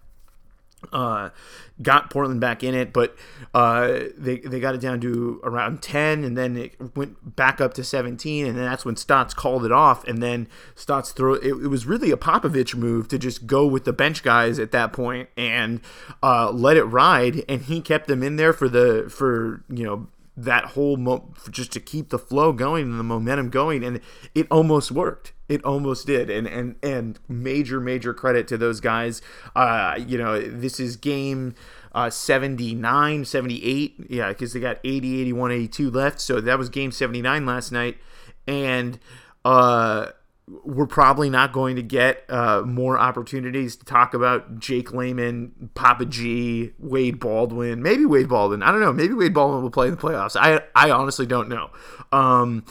uh, 0.92 1.30
got 1.82 2.10
Portland 2.10 2.40
back 2.40 2.62
in 2.62 2.74
it, 2.74 2.92
but 2.92 3.16
uh, 3.54 4.00
they 4.16 4.38
they 4.38 4.60
got 4.60 4.74
it 4.74 4.80
down 4.80 5.00
to 5.00 5.40
around 5.42 5.82
ten, 5.82 6.24
and 6.24 6.36
then 6.36 6.56
it 6.56 6.96
went 6.96 7.36
back 7.36 7.60
up 7.60 7.74
to 7.74 7.84
seventeen, 7.84 8.46
and 8.46 8.56
then 8.56 8.64
that's 8.64 8.84
when 8.84 8.96
Stotts 8.96 9.34
called 9.34 9.64
it 9.64 9.72
off, 9.72 10.04
and 10.04 10.22
then 10.22 10.48
Stotts 10.74 11.12
threw 11.12 11.34
it, 11.34 11.46
it 11.46 11.68
was 11.68 11.86
really 11.86 12.10
a 12.10 12.16
Popovich 12.16 12.74
move 12.74 13.08
to 13.08 13.18
just 13.18 13.46
go 13.46 13.66
with 13.66 13.84
the 13.84 13.92
bench 13.92 14.22
guys 14.22 14.58
at 14.58 14.72
that 14.72 14.92
point 14.92 15.28
and 15.36 15.80
uh, 16.22 16.50
let 16.50 16.76
it 16.76 16.84
ride, 16.84 17.44
and 17.48 17.62
he 17.62 17.80
kept 17.80 18.06
them 18.06 18.22
in 18.22 18.36
there 18.36 18.52
for 18.52 18.68
the 18.68 19.08
for 19.10 19.64
you 19.68 19.84
know 19.84 20.06
that 20.36 20.66
whole 20.66 20.96
mo- 20.96 21.34
just 21.50 21.72
to 21.72 21.80
keep 21.80 22.10
the 22.10 22.18
flow 22.18 22.52
going 22.52 22.84
and 22.84 23.00
the 23.00 23.04
momentum 23.04 23.50
going 23.50 23.82
and 23.82 24.00
it 24.36 24.46
almost 24.52 24.92
worked 24.92 25.32
it 25.48 25.64
almost 25.64 26.06
did 26.06 26.30
and 26.30 26.46
and 26.46 26.76
and 26.82 27.18
major 27.28 27.80
major 27.80 28.12
credit 28.12 28.46
to 28.48 28.56
those 28.56 28.80
guys 28.80 29.22
uh 29.56 29.98
you 30.06 30.18
know 30.18 30.40
this 30.40 30.78
is 30.78 30.96
game 30.96 31.54
uh 31.92 32.10
79 32.10 33.24
78 33.24 34.06
yeah 34.08 34.28
because 34.28 34.52
they 34.52 34.60
got 34.60 34.78
80 34.84 35.20
81 35.22 35.52
82 35.52 35.90
left 35.90 36.20
so 36.20 36.40
that 36.40 36.58
was 36.58 36.68
game 36.68 36.92
79 36.92 37.46
last 37.46 37.72
night 37.72 37.96
and 38.46 38.98
uh 39.44 40.08
we're 40.64 40.86
probably 40.86 41.28
not 41.28 41.52
going 41.52 41.76
to 41.76 41.82
get 41.82 42.24
uh, 42.28 42.62
more 42.64 42.98
opportunities 42.98 43.76
to 43.76 43.84
talk 43.84 44.14
about 44.14 44.58
Jake 44.58 44.92
Layman, 44.92 45.70
Papa 45.74 46.06
G, 46.06 46.72
Wade 46.78 47.20
Baldwin, 47.20 47.82
maybe 47.82 48.06
Wade 48.06 48.28
Baldwin. 48.28 48.62
I 48.62 48.70
don't 48.70 48.80
know. 48.80 48.92
Maybe 48.92 49.14
Wade 49.14 49.34
Baldwin 49.34 49.62
will 49.62 49.70
play 49.70 49.88
in 49.88 49.94
the 49.94 50.00
playoffs. 50.00 50.36
I 50.40 50.62
I 50.74 50.90
honestly 50.90 51.26
don't 51.26 51.48
know. 51.48 51.70
Um, 52.12 52.64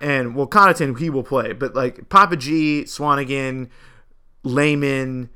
and 0.00 0.34
well, 0.34 0.46
Connaughton 0.46 0.98
he 0.98 1.10
will 1.10 1.22
play, 1.22 1.52
but 1.52 1.74
like 1.74 2.08
Papa 2.08 2.36
G, 2.36 2.84
Swanigan, 2.84 3.68
Layman, 4.42 5.30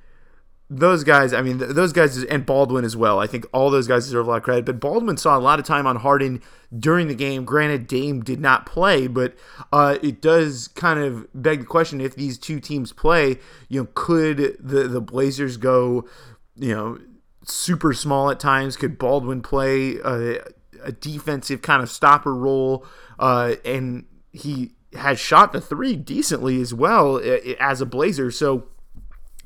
those 0.73 1.03
guys, 1.03 1.33
I 1.33 1.43
mean, 1.43 1.59
those 1.59 1.93
guys, 1.93 2.23
and 2.23 2.47
Baldwin 2.47 2.85
as 2.85 2.97
well. 2.97 3.19
I 3.19 3.27
think 3.27 3.45
all 3.53 3.71
those 3.71 3.89
guys 3.89 4.05
deserve 4.05 4.29
a 4.29 4.31
lot 4.31 4.37
of 4.37 4.43
credit. 4.45 4.65
But 4.65 4.79
Baldwin 4.79 5.17
saw 5.17 5.37
a 5.37 5.41
lot 5.41 5.59
of 5.59 5.67
time 5.67 5.85
on 5.85 5.97
Harden 5.97 6.41
during 6.77 7.09
the 7.09 7.15
game. 7.15 7.45
Granted, 7.45 7.89
Dame 7.89 8.23
did 8.23 8.39
not 8.39 8.67
play, 8.67 9.09
but 9.09 9.35
uh, 9.73 9.99
it 10.01 10.23
does 10.23 10.69
kind 10.69 11.01
of 11.01 11.27
beg 11.35 11.61
the 11.61 11.67
question: 11.67 12.01
if 12.01 12.15
these 12.15 12.39
two 12.39 12.61
teams 12.61 12.93
play, 12.93 13.39
you 13.69 13.81
know, 13.81 13.89
could 13.95 14.57
the 14.61 14.85
the 14.85 15.01
Blazers 15.01 15.57
go, 15.57 16.07
you 16.55 16.73
know, 16.73 16.99
super 17.45 17.93
small 17.93 18.31
at 18.31 18.39
times? 18.39 18.77
Could 18.77 18.97
Baldwin 18.97 19.43
play 19.43 19.97
a, 19.97 20.41
a 20.85 20.93
defensive 20.93 21.63
kind 21.63 21.83
of 21.83 21.91
stopper 21.91 22.33
role? 22.33 22.87
Uh, 23.19 23.57
and 23.65 24.07
he 24.33 24.73
has 24.95 25.21
shot 25.21 25.53
the 25.53 25.61
three 25.61 25.97
decently 25.97 26.61
as 26.61 26.75
well 26.75 27.21
as 27.59 27.81
a 27.81 27.87
Blazer, 27.87 28.31
so 28.31 28.67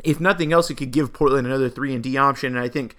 if 0.03 0.21
nothing 0.21 0.53
else, 0.53 0.71
it 0.71 0.75
could 0.75 0.91
give 0.91 1.13
Portland 1.13 1.47
another 1.47 1.69
three 1.69 1.95
and 1.95 2.03
D 2.03 2.17
option. 2.17 2.57
And 2.57 2.65
I 2.65 2.69
think 2.69 2.97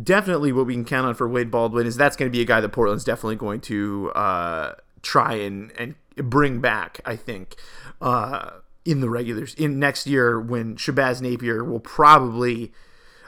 definitely 0.00 0.52
what 0.52 0.66
we 0.66 0.74
can 0.74 0.84
count 0.84 1.06
on 1.06 1.14
for 1.14 1.28
Wade 1.28 1.50
Baldwin 1.50 1.86
is 1.86 1.96
that's 1.96 2.16
going 2.16 2.30
to 2.30 2.36
be 2.36 2.42
a 2.42 2.46
guy 2.46 2.60
that 2.60 2.70
Portland's 2.70 3.04
definitely 3.04 3.36
going 3.36 3.60
to 3.62 4.10
uh, 4.14 4.74
try 5.02 5.34
and 5.34 5.72
and 5.78 5.94
bring 6.16 6.60
back. 6.60 7.00
I 7.04 7.16
think 7.16 7.56
uh, 8.00 8.50
in 8.84 9.00
the 9.00 9.08
regulars 9.08 9.54
in 9.54 9.78
next 9.78 10.06
year 10.06 10.40
when 10.40 10.76
Shabazz 10.76 11.20
Napier 11.20 11.64
will 11.64 11.80
probably. 11.80 12.72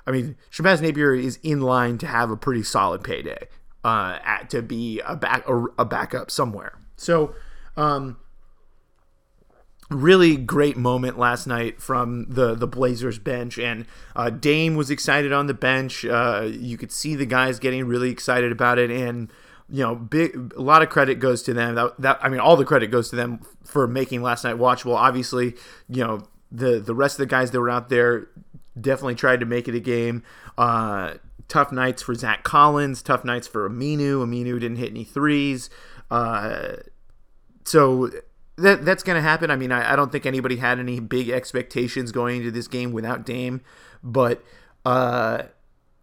I 0.07 0.11
mean, 0.11 0.37
Shabazz 0.51 0.83
Napier 0.83 1.15
is 1.15 1.39
in 1.43 1.63
line 1.63 1.97
to 1.97 2.07
have 2.07 2.31
a 2.31 2.37
pretty 2.37 2.63
solid 2.63 3.03
payday, 3.03 3.49
uh, 3.85 4.19
at, 4.23 4.51
to 4.51 4.61
be 4.61 5.01
a 5.01 5.17
back 5.17 5.49
a, 5.49 5.65
a 5.79 5.87
backup 5.87 6.31
somewhere. 6.31 6.75
So, 6.95 7.35
um, 7.77 8.17
really 9.91 10.37
great 10.37 10.77
moment 10.77 11.19
last 11.19 11.47
night 11.47 11.81
from 11.81 12.27
the 12.29 12.55
the 12.55 12.67
Blazers 12.67 13.19
bench, 13.19 13.59
and 13.59 13.87
uh, 14.17 14.31
Dame 14.31 14.75
was 14.77 14.91
excited 14.91 15.33
on 15.33 15.47
the 15.47 15.55
bench. 15.55 16.05
Uh, 16.05 16.49
you 16.51 16.77
could 16.77 16.93
see 16.93 17.15
the 17.15 17.27
guys 17.27 17.59
getting 17.59 17.87
really 17.87 18.11
excited 18.11 18.53
about 18.53 18.79
it, 18.79 18.91
and 18.91 19.31
you 19.69 19.83
know, 19.83 19.95
big 19.95 20.53
a 20.57 20.63
lot 20.63 20.83
of 20.83 20.89
credit 20.89 21.21
goes 21.21 21.43
to 21.43 21.55
them. 21.55 21.75
That, 21.75 22.01
that 22.01 22.19
I 22.23 22.29
mean, 22.29 22.41
all 22.41 22.57
the 22.57 22.65
credit 22.65 22.89
goes 22.89 23.11
to 23.11 23.17
them 23.17 23.41
for 23.65 23.87
making 23.87 24.23
last 24.23 24.45
night 24.45 24.57
watchable. 24.57 24.95
Obviously, 24.95 25.55
you 25.89 26.05
know, 26.05 26.23
the 26.51 26.81
the 26.81 26.95
rest 26.95 27.15
of 27.15 27.19
the 27.19 27.27
guys 27.27 27.51
that 27.51 27.61
were 27.61 27.71
out 27.71 27.89
there 27.89 28.29
definitely 28.79 29.15
tried 29.15 29.41
to 29.41 29.47
make 29.47 29.69
it 29.69 29.75
a 29.75 29.81
game. 29.81 30.23
Uh, 30.59 31.15
tough 31.49 31.73
nights 31.73 32.03
for 32.03 32.15
Zach 32.15 32.43
Collins, 32.43 33.03
tough 33.03 33.25
nights 33.25 33.47
for 33.47 33.69
Aminu. 33.69 34.25
Aminu 34.25 34.61
didn't 34.61 34.77
hit 34.77 34.91
any 34.91 35.05
threes. 35.05 35.71
Uh, 36.11 36.77
so 37.65 38.11
that 38.57 38.85
that's 38.85 39.03
going 39.03 39.17
to 39.17 39.23
happen. 39.23 39.51
I 39.51 39.57
mean, 39.57 39.73
I, 39.73 39.93
I, 39.93 39.97
don't 39.97 40.13
think 40.13 40.27
anybody 40.27 40.57
had 40.57 40.79
any 40.79 41.01
big 41.01 41.29
expectations 41.29 42.13
going 42.13 42.39
into 42.39 42.51
this 42.51 42.69
game 42.69 42.93
without 42.93 43.27
Dame, 43.27 43.63
but 44.03 44.43
uh, 44.85 45.45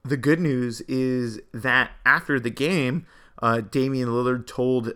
the 0.03 0.17
good 0.17 0.39
news 0.39 0.81
is 0.81 1.39
that 1.53 1.91
after 2.05 2.39
the 2.39 2.49
game, 2.49 3.05
uh, 3.41 3.61
Damian 3.61 4.09
Lillard 4.09 4.47
told 4.47 4.93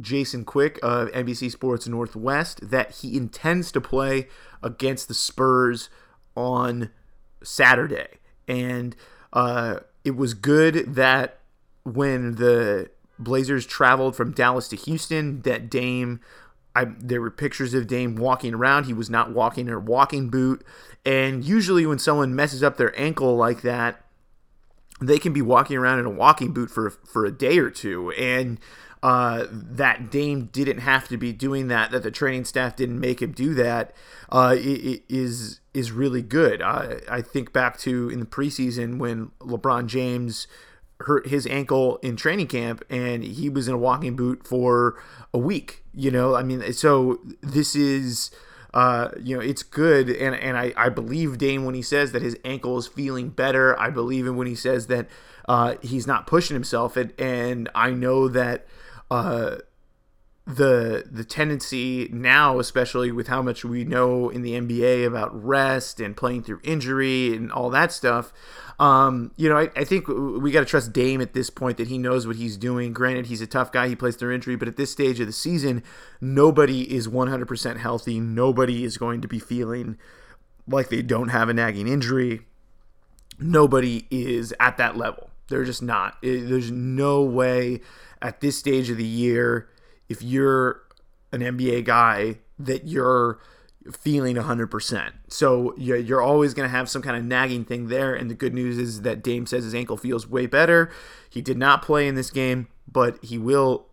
Jason 0.00 0.44
Quick 0.44 0.78
of 0.82 1.10
NBC 1.10 1.50
Sports 1.50 1.86
Northwest 1.86 2.70
that 2.70 2.96
he 2.96 3.16
intends 3.16 3.72
to 3.72 3.80
play 3.80 4.28
against 4.62 5.08
the 5.08 5.14
Spurs 5.14 5.90
on 6.34 6.90
Saturday, 7.42 8.18
and 8.46 8.96
uh, 9.32 9.80
it 10.04 10.16
was 10.16 10.34
good 10.34 10.94
that 10.94 11.40
when 11.84 12.36
the 12.36 12.90
Blazers 13.18 13.66
traveled 13.66 14.16
from 14.16 14.32
Dallas 14.32 14.68
to 14.68 14.76
Houston, 14.76 15.42
that 15.42 15.70
Dame. 15.70 16.20
I, 16.76 16.86
there 16.98 17.20
were 17.20 17.30
pictures 17.30 17.74
of 17.74 17.86
Dame 17.86 18.14
walking 18.14 18.54
around. 18.54 18.84
He 18.84 18.92
was 18.92 19.10
not 19.10 19.32
walking 19.32 19.66
in 19.66 19.72
a 19.72 19.80
walking 19.80 20.28
boot. 20.28 20.64
And 21.04 21.44
usually, 21.44 21.86
when 21.86 21.98
someone 21.98 22.36
messes 22.36 22.62
up 22.62 22.76
their 22.76 22.98
ankle 22.98 23.36
like 23.36 23.62
that, 23.62 24.04
they 25.00 25.18
can 25.18 25.32
be 25.32 25.42
walking 25.42 25.76
around 25.76 25.98
in 25.98 26.06
a 26.06 26.10
walking 26.10 26.52
boot 26.52 26.70
for 26.70 26.90
for 26.90 27.24
a 27.24 27.32
day 27.32 27.58
or 27.58 27.70
two. 27.70 28.10
And 28.12 28.60
uh, 29.02 29.46
that 29.50 30.10
Dame 30.10 30.46
didn't 30.52 30.78
have 30.78 31.08
to 31.08 31.16
be 31.16 31.32
doing 31.32 31.68
that, 31.68 31.90
that 31.92 32.02
the 32.02 32.10
training 32.10 32.44
staff 32.44 32.74
didn't 32.76 32.98
make 32.98 33.22
him 33.22 33.32
do 33.32 33.54
that, 33.54 33.92
uh, 34.30 34.56
is 34.58 35.60
is 35.72 35.92
really 35.92 36.22
good. 36.22 36.60
I, 36.62 37.00
I 37.08 37.22
think 37.22 37.52
back 37.52 37.78
to 37.80 38.08
in 38.08 38.20
the 38.20 38.26
preseason 38.26 38.98
when 38.98 39.30
LeBron 39.40 39.86
James 39.86 40.46
hurt 41.00 41.28
his 41.28 41.46
ankle 41.46 41.98
in 41.98 42.16
training 42.16 42.48
camp 42.48 42.84
and 42.90 43.22
he 43.22 43.48
was 43.48 43.68
in 43.68 43.74
a 43.74 43.78
walking 43.78 44.16
boot 44.16 44.46
for 44.46 45.00
a 45.32 45.38
week. 45.38 45.84
You 45.94 46.10
know, 46.10 46.34
I 46.34 46.42
mean, 46.42 46.72
so 46.72 47.20
this 47.42 47.74
is. 47.74 48.30
Uh, 48.74 49.12
you 49.18 49.34
know, 49.34 49.40
it's 49.42 49.62
good, 49.62 50.10
and 50.10 50.36
and 50.36 50.54
I, 50.56 50.74
I 50.76 50.90
believe 50.90 51.38
Dame 51.38 51.64
when 51.64 51.74
he 51.74 51.80
says 51.80 52.12
that 52.12 52.20
his 52.20 52.36
ankle 52.44 52.76
is 52.76 52.86
feeling 52.86 53.30
better. 53.30 53.76
I 53.80 53.88
believe 53.88 54.26
him 54.26 54.36
when 54.36 54.46
he 54.46 54.54
says 54.54 54.88
that 54.88 55.08
uh, 55.48 55.76
he's 55.80 56.06
not 56.06 56.26
pushing 56.26 56.54
himself, 56.54 56.94
and 56.94 57.18
and 57.18 57.70
I 57.74 57.90
know 57.90 58.28
that 58.28 58.66
uh, 59.10 59.56
the 60.48 61.04
the 61.10 61.24
tendency 61.24 62.08
now, 62.10 62.58
especially 62.58 63.12
with 63.12 63.28
how 63.28 63.42
much 63.42 63.66
we 63.66 63.84
know 63.84 64.30
in 64.30 64.40
the 64.40 64.52
NBA 64.52 65.06
about 65.06 65.44
rest 65.44 66.00
and 66.00 66.16
playing 66.16 66.42
through 66.42 66.60
injury 66.64 67.36
and 67.36 67.52
all 67.52 67.68
that 67.70 67.92
stuff. 67.92 68.32
Um, 68.78 69.32
you 69.36 69.48
know, 69.48 69.58
I, 69.58 69.70
I 69.76 69.84
think 69.84 70.08
we 70.08 70.50
got 70.50 70.60
to 70.60 70.66
trust 70.66 70.92
Dame 70.94 71.20
at 71.20 71.34
this 71.34 71.50
point 71.50 71.76
that 71.76 71.88
he 71.88 71.98
knows 71.98 72.26
what 72.26 72.36
he's 72.36 72.56
doing. 72.56 72.94
Granted, 72.94 73.26
he's 73.26 73.42
a 73.42 73.46
tough 73.46 73.70
guy; 73.72 73.88
he 73.88 73.94
plays 73.94 74.16
through 74.16 74.34
injury, 74.34 74.56
but 74.56 74.68
at 74.68 74.76
this 74.76 74.90
stage 74.90 75.20
of 75.20 75.26
the 75.26 75.32
season, 75.34 75.82
nobody 76.18 76.94
is 76.94 77.08
100% 77.08 77.76
healthy. 77.76 78.18
Nobody 78.18 78.84
is 78.84 78.96
going 78.96 79.20
to 79.20 79.28
be 79.28 79.38
feeling 79.38 79.98
like 80.66 80.88
they 80.88 81.02
don't 81.02 81.28
have 81.28 81.50
a 81.50 81.54
nagging 81.54 81.88
injury. 81.88 82.46
Nobody 83.38 84.06
is 84.10 84.54
at 84.58 84.78
that 84.78 84.96
level. 84.96 85.30
They're 85.48 85.64
just 85.64 85.82
not. 85.82 86.16
There's 86.22 86.70
no 86.70 87.22
way 87.22 87.80
at 88.22 88.40
this 88.40 88.56
stage 88.56 88.88
of 88.88 88.96
the 88.96 89.04
year, 89.04 89.68
if 90.08 90.22
you're 90.22 90.82
an 91.32 91.40
NBA 91.40 91.84
guy, 91.84 92.38
that 92.58 92.86
you're 92.86 93.38
feeling 93.92 94.36
100%. 94.36 95.12
So 95.28 95.74
you're 95.76 96.20
always 96.20 96.54
going 96.54 96.68
to 96.68 96.76
have 96.76 96.88
some 96.88 97.02
kind 97.02 97.16
of 97.16 97.24
nagging 97.24 97.64
thing 97.64 97.88
there. 97.88 98.14
And 98.14 98.30
the 98.30 98.34
good 98.34 98.54
news 98.54 98.78
is 98.78 99.02
that 99.02 99.22
Dame 99.22 99.46
says 99.46 99.64
his 99.64 99.74
ankle 99.74 99.96
feels 99.96 100.26
way 100.26 100.46
better. 100.46 100.90
He 101.30 101.40
did 101.40 101.56
not 101.56 101.82
play 101.82 102.06
in 102.06 102.14
this 102.14 102.30
game, 102.30 102.68
but 102.90 103.22
he 103.24 103.38
will 103.38 103.86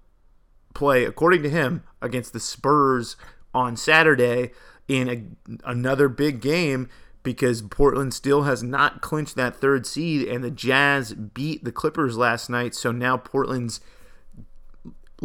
play, 0.74 1.06
according 1.06 1.44
to 1.44 1.50
him, 1.50 1.84
against 2.02 2.34
the 2.34 2.40
Spurs 2.40 3.16
on 3.54 3.78
Saturday 3.78 4.52
in 4.88 5.10
a, 5.10 5.70
another 5.70 6.10
big 6.10 6.42
game 6.42 6.90
because 7.24 7.62
Portland 7.64 8.14
still 8.14 8.44
has 8.44 8.62
not 8.62 9.02
clinched 9.02 9.36
that 9.36 9.56
third 9.56 9.88
seed 9.88 10.28
and 10.28 10.44
the 10.44 10.52
Jazz 10.52 11.14
beat 11.14 11.64
the 11.64 11.72
Clippers 11.72 12.18
last 12.18 12.50
night. 12.50 12.76
So 12.76 12.92
now 12.92 13.18
Portland's 13.18 13.80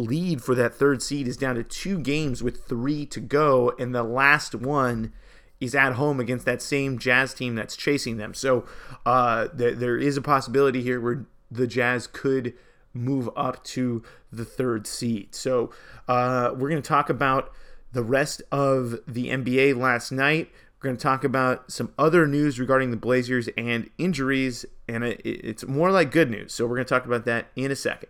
lead 0.01 0.43
for 0.43 0.55
that 0.55 0.73
third 0.73 1.01
seed 1.01 1.27
is 1.27 1.37
down 1.37 1.55
to 1.55 1.63
two 1.63 1.99
games 1.99 2.41
with 2.41 2.65
three 2.65 3.05
to 3.07 3.19
go, 3.19 3.73
and 3.79 3.93
the 3.93 4.03
last 4.03 4.55
one 4.55 5.13
is 5.59 5.75
at 5.75 5.93
home 5.93 6.19
against 6.19 6.45
that 6.45 6.61
same 6.61 6.97
Jazz 6.97 7.33
team 7.33 7.55
that's 7.55 7.77
chasing 7.77 8.17
them. 8.17 8.33
So 8.33 8.65
uh, 9.05 9.47
there, 9.53 9.97
is 9.97 10.17
a 10.17 10.21
possibility 10.21 10.81
here 10.81 10.99
where 10.99 11.25
the 11.51 11.67
Jazz 11.67 12.07
could 12.07 12.53
move 12.93 13.29
up 13.35 13.63
to 13.63 14.03
the 14.31 14.43
third 14.43 14.87
seed. 14.87 15.35
So 15.35 15.71
uh, 16.07 16.51
we're 16.53 16.69
going 16.69 16.81
to 16.81 16.87
talk 16.87 17.09
about 17.09 17.51
the 17.93 18.03
rest 18.03 18.41
of 18.51 18.99
the 19.07 19.27
NBA 19.27 19.77
last 19.77 20.11
night. 20.11 20.49
We're 20.81 20.87
going 20.87 20.97
to 20.97 21.03
talk 21.03 21.23
about 21.23 21.71
some 21.71 21.93
other 21.99 22.25
news 22.25 22.59
regarding 22.59 22.89
the 22.89 22.97
Blazers 22.97 23.47
and 23.55 23.89
injuries, 23.99 24.65
and 24.87 25.03
it, 25.03 25.21
it's 25.23 25.67
more 25.67 25.91
like 25.91 26.11
good 26.11 26.31
news. 26.31 26.53
So 26.53 26.65
we're 26.65 26.75
going 26.75 26.87
to 26.87 26.93
talk 26.93 27.05
about 27.05 27.25
that 27.25 27.47
in 27.55 27.69
a 27.69 27.75
second. 27.75 28.09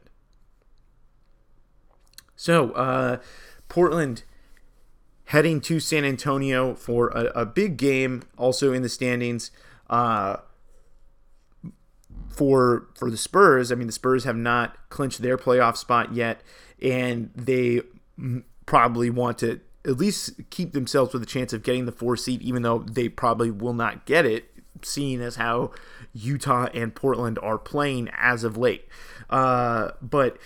So, 2.42 2.72
uh, 2.72 3.18
Portland 3.70 4.24
heading 5.26 5.62
to 5.62 5.80
San 5.80 6.04
Antonio 6.04 6.74
for 6.74 7.10
a, 7.10 7.26
a 7.42 7.46
big 7.46 7.78
game, 7.78 8.24
also 8.36 8.74
in 8.74 8.82
the 8.82 8.90
standings. 8.90 9.52
Uh, 9.92 10.38
for 12.28 12.88
for 12.96 13.12
the 13.12 13.18
Spurs, 13.18 13.72
I 13.72 13.76
mean, 13.76 13.86
the 13.86 13.94
Spurs 13.94 14.24
have 14.24 14.36
not 14.36 14.76
clinched 14.90 15.22
their 15.22 15.38
playoff 15.38 15.78
spot 15.78 16.16
yet, 16.16 16.42
and 16.82 17.30
they 17.36 17.82
probably 18.66 19.12
want 19.12 19.38
to 19.38 19.60
at 19.86 19.98
least 19.98 20.32
keep 20.50 20.72
themselves 20.72 21.14
with 21.14 21.22
a 21.22 21.28
chance 21.28 21.54
of 21.54 21.62
getting 21.62 21.86
the 21.86 21.92
four 21.92 22.18
seed, 22.18 22.42
even 22.42 22.64
though 22.64 22.80
they 22.80 23.08
probably 23.08 23.52
will 23.52 23.74
not 23.74 24.08
get 24.08 24.26
it, 24.26 24.46
seeing 24.82 25.22
as 25.22 25.36
how 25.36 25.70
Utah 26.12 26.70
and 26.74 26.96
Portland 26.96 27.38
are 27.44 27.60
playing 27.60 28.10
as 28.18 28.44
of 28.44 28.58
late. 28.58 28.88
Uh, 29.30 29.92
but 30.02 30.40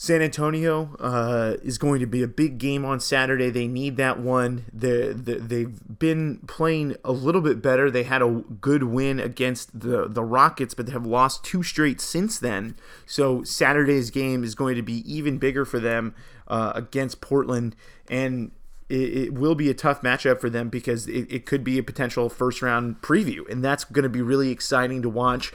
San 0.00 0.22
Antonio 0.22 0.94
uh, 1.00 1.56
is 1.60 1.76
going 1.76 1.98
to 1.98 2.06
be 2.06 2.22
a 2.22 2.28
big 2.28 2.58
game 2.58 2.84
on 2.84 3.00
Saturday. 3.00 3.50
They 3.50 3.66
need 3.66 3.96
that 3.96 4.20
one. 4.20 4.64
The, 4.72 5.12
the, 5.12 5.40
they've 5.40 5.98
been 5.98 6.38
playing 6.46 6.94
a 7.04 7.10
little 7.10 7.40
bit 7.40 7.60
better. 7.60 7.90
They 7.90 8.04
had 8.04 8.22
a 8.22 8.44
good 8.60 8.84
win 8.84 9.18
against 9.18 9.80
the, 9.80 10.06
the 10.06 10.22
Rockets, 10.22 10.72
but 10.72 10.86
they 10.86 10.92
have 10.92 11.04
lost 11.04 11.42
two 11.42 11.64
straight 11.64 12.00
since 12.00 12.38
then. 12.38 12.76
So 13.06 13.42
Saturday's 13.42 14.12
game 14.12 14.44
is 14.44 14.54
going 14.54 14.76
to 14.76 14.82
be 14.82 14.98
even 15.12 15.36
bigger 15.36 15.64
for 15.64 15.80
them 15.80 16.14
uh, 16.46 16.70
against 16.76 17.20
Portland. 17.20 17.74
And 18.08 18.52
it, 18.88 19.16
it, 19.16 19.34
will 19.34 19.56
be 19.56 19.68
a 19.68 19.74
tough 19.74 20.02
matchup 20.02 20.40
for 20.40 20.48
them 20.48 20.68
because 20.68 21.08
it, 21.08 21.26
it 21.28 21.44
could 21.44 21.64
be 21.64 21.76
a 21.76 21.82
potential 21.82 22.28
first 22.28 22.62
round 22.62 23.02
preview. 23.02 23.50
And 23.50 23.64
that's 23.64 23.82
going 23.82 24.04
to 24.04 24.08
be 24.08 24.22
really 24.22 24.52
exciting 24.52 25.02
to 25.02 25.08
watch 25.08 25.52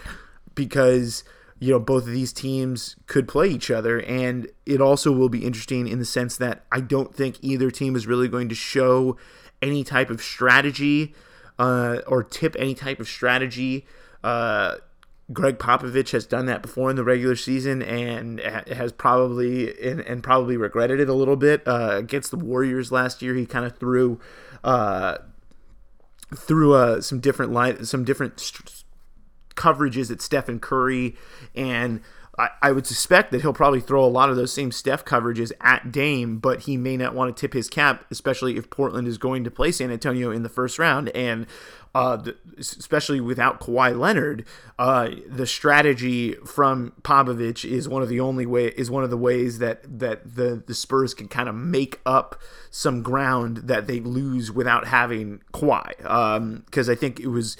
because– 0.53 1.23
you 1.63 1.71
know 1.71 1.79
both 1.79 2.03
of 2.03 2.11
these 2.11 2.33
teams 2.33 2.97
could 3.07 3.25
play 3.25 3.47
each 3.47 3.71
other 3.71 4.01
and 4.01 4.49
it 4.65 4.81
also 4.81 5.13
will 5.13 5.29
be 5.29 5.45
interesting 5.45 5.87
in 5.87 5.97
the 5.97 6.05
sense 6.05 6.35
that 6.35 6.65
I 6.73 6.81
don't 6.81 7.15
think 7.15 7.37
either 7.41 7.71
team 7.71 7.95
is 7.95 8.05
really 8.05 8.27
going 8.27 8.49
to 8.49 8.55
show 8.55 9.15
any 9.61 9.85
type 9.85 10.09
of 10.09 10.21
strategy 10.21 11.15
uh, 11.57 11.99
or 12.05 12.21
tip 12.21 12.57
any 12.59 12.75
type 12.75 12.99
of 12.99 13.07
strategy. 13.07 13.85
Uh, 14.25 14.75
Gregg 15.31 15.57
Popovich 15.57 16.11
has 16.11 16.25
done 16.25 16.47
that 16.47 16.61
before 16.61 16.89
in 16.89 16.97
the 16.97 17.03
regular 17.03 17.37
season 17.37 17.81
and 17.81 18.41
has 18.41 18.91
probably 18.91 19.73
and, 19.81 20.01
and 20.01 20.21
probably 20.21 20.57
regretted 20.57 20.99
it 20.99 21.07
a 21.07 21.13
little 21.13 21.37
bit 21.37 21.65
uh, 21.65 21.91
against 21.93 22.29
the 22.31 22.37
Warriors 22.37 22.91
last 22.91 23.21
year. 23.21 23.35
He 23.35 23.45
kind 23.45 23.65
of 23.65 23.77
threw 23.77 24.19
uh, 24.65 25.19
threw 26.35 26.73
uh, 26.73 26.99
some 26.99 27.21
different 27.21 27.53
line, 27.53 27.85
some 27.85 28.03
different 28.03 28.41
st- 28.41 28.83
coverages 29.63 30.11
at 30.11 30.21
Stephen 30.21 30.59
Curry, 30.59 31.15
and 31.55 32.01
I, 32.37 32.49
I, 32.63 32.71
would 32.71 32.87
suspect 32.87 33.31
that 33.31 33.41
he'll 33.41 33.53
probably 33.53 33.79
throw 33.79 34.03
a 34.03 34.07
lot 34.07 34.29
of 34.29 34.35
those 34.35 34.51
same 34.51 34.71
Steph 34.71 35.05
coverages 35.05 35.51
at 35.61 35.91
Dame, 35.91 36.39
but 36.39 36.61
he 36.61 36.77
may 36.77 36.97
not 36.97 37.13
want 37.13 37.35
to 37.35 37.39
tip 37.39 37.53
his 37.53 37.69
cap, 37.69 38.05
especially 38.09 38.57
if 38.57 38.69
Portland 38.69 39.07
is 39.07 39.17
going 39.19 39.43
to 39.43 39.51
play 39.51 39.71
San 39.71 39.91
Antonio 39.91 40.31
in 40.31 40.41
the 40.41 40.49
first 40.49 40.79
round, 40.79 41.09
and 41.09 41.45
uh, 41.95 42.15
the, 42.15 42.35
especially 42.57 43.21
without 43.21 43.59
Kawhi 43.59 43.97
Leonard, 43.97 44.45
uh, 44.79 45.11
the 45.27 45.45
strategy 45.45 46.33
from 46.45 46.93
Popovich 47.03 47.69
is 47.69 47.87
one 47.87 48.01
of 48.01 48.09
the 48.09 48.19
only 48.19 48.47
way 48.47 48.65
is 48.65 48.89
one 48.89 49.03
of 49.03 49.11
the 49.11 49.17
ways 49.17 49.59
that 49.59 49.99
that 49.99 50.35
the 50.35 50.63
the 50.65 50.73
Spurs 50.73 51.13
can 51.13 51.27
kind 51.27 51.47
of 51.47 51.53
make 51.53 51.99
up 52.03 52.41
some 52.71 53.03
ground 53.03 53.57
that 53.57 53.85
they 53.85 53.99
lose 53.99 54.51
without 54.51 54.87
having 54.87 55.41
Kawhi, 55.53 55.95
because 56.65 56.89
um, 56.89 56.91
I 56.91 56.95
think 56.95 57.19
it 57.19 57.27
was 57.27 57.57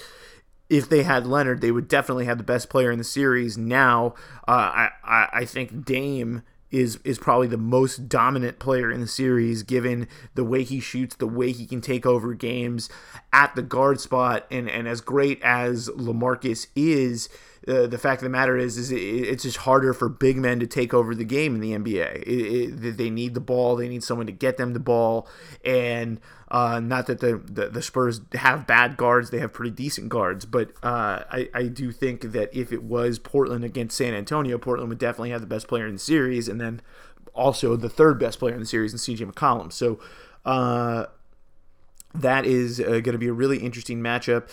if 0.68 0.88
they 0.88 1.02
had 1.02 1.26
Leonard, 1.26 1.60
they 1.60 1.70
would 1.70 1.88
definitely 1.88 2.24
have 2.24 2.38
the 2.38 2.44
best 2.44 2.68
player 2.68 2.90
in 2.90 2.98
the 2.98 3.04
series. 3.04 3.58
Now, 3.58 4.14
uh, 4.48 4.88
I, 5.04 5.28
I 5.32 5.44
think 5.44 5.84
Dame 5.84 6.42
is 6.74 6.98
is 7.04 7.18
probably 7.18 7.46
the 7.46 7.56
most 7.56 8.08
dominant 8.08 8.58
player 8.58 8.90
in 8.90 9.00
the 9.00 9.06
series, 9.06 9.62
given 9.62 10.08
the 10.34 10.44
way 10.44 10.64
he 10.64 10.80
shoots, 10.80 11.14
the 11.14 11.26
way 11.26 11.52
he 11.52 11.66
can 11.66 11.80
take 11.80 12.04
over 12.04 12.34
games 12.34 12.90
at 13.32 13.54
the 13.54 13.62
guard 13.62 14.00
spot, 14.00 14.46
and 14.50 14.68
and 14.68 14.88
as 14.88 15.00
great 15.00 15.40
as 15.42 15.88
Lamarcus 15.90 16.66
is. 16.74 17.28
Uh, 17.66 17.86
the 17.86 17.96
fact 17.96 18.20
of 18.20 18.24
the 18.24 18.30
matter 18.30 18.58
is, 18.58 18.76
is 18.76 18.90
it, 18.90 18.96
it's 18.98 19.42
just 19.42 19.56
harder 19.56 19.94
for 19.94 20.06
big 20.06 20.36
men 20.36 20.60
to 20.60 20.66
take 20.66 20.92
over 20.92 21.14
the 21.14 21.24
game 21.24 21.54
in 21.54 21.62
the 21.62 21.72
NBA. 21.72 22.22
It, 22.24 22.84
it, 22.84 22.96
they 22.98 23.08
need 23.08 23.32
the 23.32 23.40
ball. 23.40 23.74
They 23.74 23.88
need 23.88 24.04
someone 24.04 24.26
to 24.26 24.32
get 24.32 24.58
them 24.58 24.74
the 24.74 24.80
ball, 24.80 25.26
and 25.64 26.20
uh, 26.54 26.78
not 26.78 27.08
that 27.08 27.18
the, 27.18 27.42
the, 27.44 27.68
the 27.68 27.82
Spurs 27.82 28.20
have 28.34 28.64
bad 28.64 28.96
guards; 28.96 29.30
they 29.30 29.40
have 29.40 29.52
pretty 29.52 29.72
decent 29.72 30.08
guards. 30.08 30.44
But 30.44 30.70
uh, 30.84 31.24
I 31.28 31.48
I 31.52 31.64
do 31.64 31.90
think 31.90 32.22
that 32.30 32.54
if 32.54 32.72
it 32.72 32.84
was 32.84 33.18
Portland 33.18 33.64
against 33.64 33.96
San 33.96 34.14
Antonio, 34.14 34.56
Portland 34.56 34.88
would 34.88 34.98
definitely 34.98 35.30
have 35.30 35.40
the 35.40 35.48
best 35.48 35.66
player 35.66 35.88
in 35.88 35.94
the 35.94 35.98
series, 35.98 36.46
and 36.46 36.60
then 36.60 36.80
also 37.34 37.74
the 37.74 37.88
third 37.88 38.20
best 38.20 38.38
player 38.38 38.54
in 38.54 38.60
the 38.60 38.66
series 38.66 38.92
in 38.92 38.98
CJ 38.98 39.30
McCollum. 39.32 39.72
So. 39.72 39.98
Uh, 40.44 41.06
that 42.16 42.46
is 42.46 42.78
uh, 42.78 42.84
going 42.84 43.12
to 43.12 43.18
be 43.18 43.26
a 43.26 43.32
really 43.32 43.58
interesting 43.58 43.98
matchup 43.98 44.48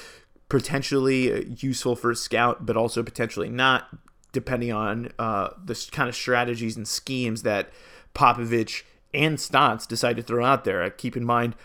potentially 0.50 1.54
useful 1.60 1.96
for 1.96 2.10
a 2.10 2.16
scout, 2.16 2.66
but 2.66 2.76
also 2.76 3.04
potentially 3.04 3.50
not, 3.50 3.88
depending 4.32 4.72
on 4.72 5.12
uh, 5.20 5.50
the 5.64 5.88
kind 5.92 6.10
of 6.10 6.16
strategies 6.16 6.76
and 6.76 6.88
schemes 6.88 7.44
that 7.44 7.70
Popovich 8.16 8.82
and 9.14 9.40
Stotts 9.40 9.86
decide 9.86 10.16
to 10.18 10.24
throw 10.24 10.44
out 10.44 10.64
there. 10.64 10.90
Keep 10.90 11.16
in 11.16 11.24
mind, 11.24 11.56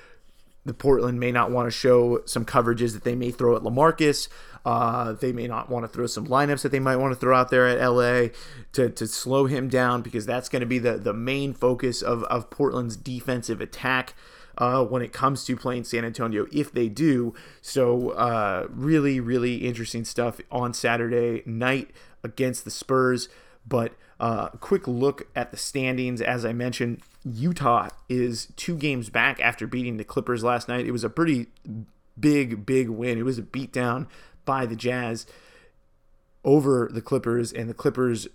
the 0.66 0.74
Portland 0.74 1.20
may 1.20 1.30
not 1.30 1.50
want 1.50 1.66
to 1.66 1.70
show 1.70 2.22
some 2.26 2.44
coverages 2.44 2.92
that 2.92 3.04
they 3.04 3.14
may 3.14 3.30
throw 3.30 3.56
at 3.56 3.62
Lamarcus. 3.62 4.28
Uh, 4.64 5.12
they 5.12 5.32
may 5.32 5.46
not 5.46 5.70
want 5.70 5.84
to 5.84 5.88
throw 5.88 6.08
some 6.08 6.26
lineups 6.26 6.62
that 6.62 6.72
they 6.72 6.80
might 6.80 6.96
want 6.96 7.14
to 7.14 7.18
throw 7.18 7.36
out 7.36 7.50
there 7.50 7.68
at 7.68 7.78
LA 7.78 8.28
to, 8.72 8.90
to 8.90 9.06
slow 9.06 9.46
him 9.46 9.68
down 9.68 10.02
because 10.02 10.26
that's 10.26 10.48
going 10.48 10.60
to 10.60 10.66
be 10.66 10.80
the, 10.80 10.98
the 10.98 11.14
main 11.14 11.54
focus 11.54 12.02
of, 12.02 12.24
of 12.24 12.50
Portland's 12.50 12.96
defensive 12.96 13.60
attack 13.60 14.14
uh, 14.58 14.84
when 14.84 15.02
it 15.02 15.12
comes 15.12 15.44
to 15.44 15.56
playing 15.56 15.84
San 15.84 16.04
Antonio 16.04 16.46
if 16.52 16.72
they 16.72 16.88
do. 16.88 17.32
So, 17.62 18.10
uh, 18.10 18.66
really, 18.70 19.20
really 19.20 19.58
interesting 19.58 20.04
stuff 20.04 20.40
on 20.50 20.74
Saturday 20.74 21.44
night 21.46 21.90
against 22.24 22.64
the 22.64 22.72
Spurs. 22.72 23.28
But 23.64 23.92
uh, 24.18 24.48
quick 24.48 24.88
look 24.88 25.28
at 25.36 25.50
the 25.50 25.56
standings. 25.56 26.20
As 26.20 26.44
I 26.44 26.52
mentioned, 26.52 27.02
Utah 27.24 27.88
is 28.08 28.48
two 28.56 28.76
games 28.76 29.10
back 29.10 29.40
after 29.40 29.66
beating 29.66 29.96
the 29.96 30.04
Clippers 30.04 30.42
last 30.42 30.68
night. 30.68 30.86
It 30.86 30.92
was 30.92 31.04
a 31.04 31.10
pretty 31.10 31.48
big, 32.18 32.64
big 32.64 32.88
win. 32.88 33.18
It 33.18 33.24
was 33.24 33.38
a 33.38 33.42
beatdown 33.42 34.06
by 34.44 34.66
the 34.66 34.76
Jazz 34.76 35.26
over 36.44 36.88
the 36.92 37.02
Clippers, 37.02 37.52
and 37.52 37.68
the 37.68 37.74
Clippers 37.74 38.28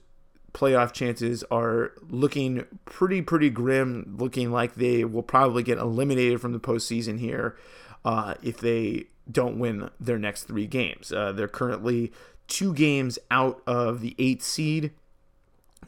playoff 0.53 0.91
chances 0.91 1.43
are 1.49 1.93
looking 2.09 2.65
pretty, 2.85 3.21
pretty 3.21 3.49
grim, 3.49 4.15
looking 4.19 4.51
like 4.51 4.75
they 4.75 5.05
will 5.05 5.23
probably 5.23 5.63
get 5.63 5.77
eliminated 5.77 6.41
from 6.41 6.51
the 6.51 6.59
postseason 6.59 7.19
here 7.19 7.55
uh, 8.03 8.35
if 8.43 8.57
they 8.57 9.05
don't 9.31 9.57
win 9.57 9.89
their 9.99 10.19
next 10.19 10.43
three 10.43 10.67
games. 10.67 11.11
Uh, 11.11 11.31
they're 11.31 11.47
currently 11.47 12.11
two 12.47 12.73
games 12.73 13.17
out 13.31 13.61
of 13.65 14.01
the 14.01 14.13
eighth 14.19 14.43
seed 14.43 14.91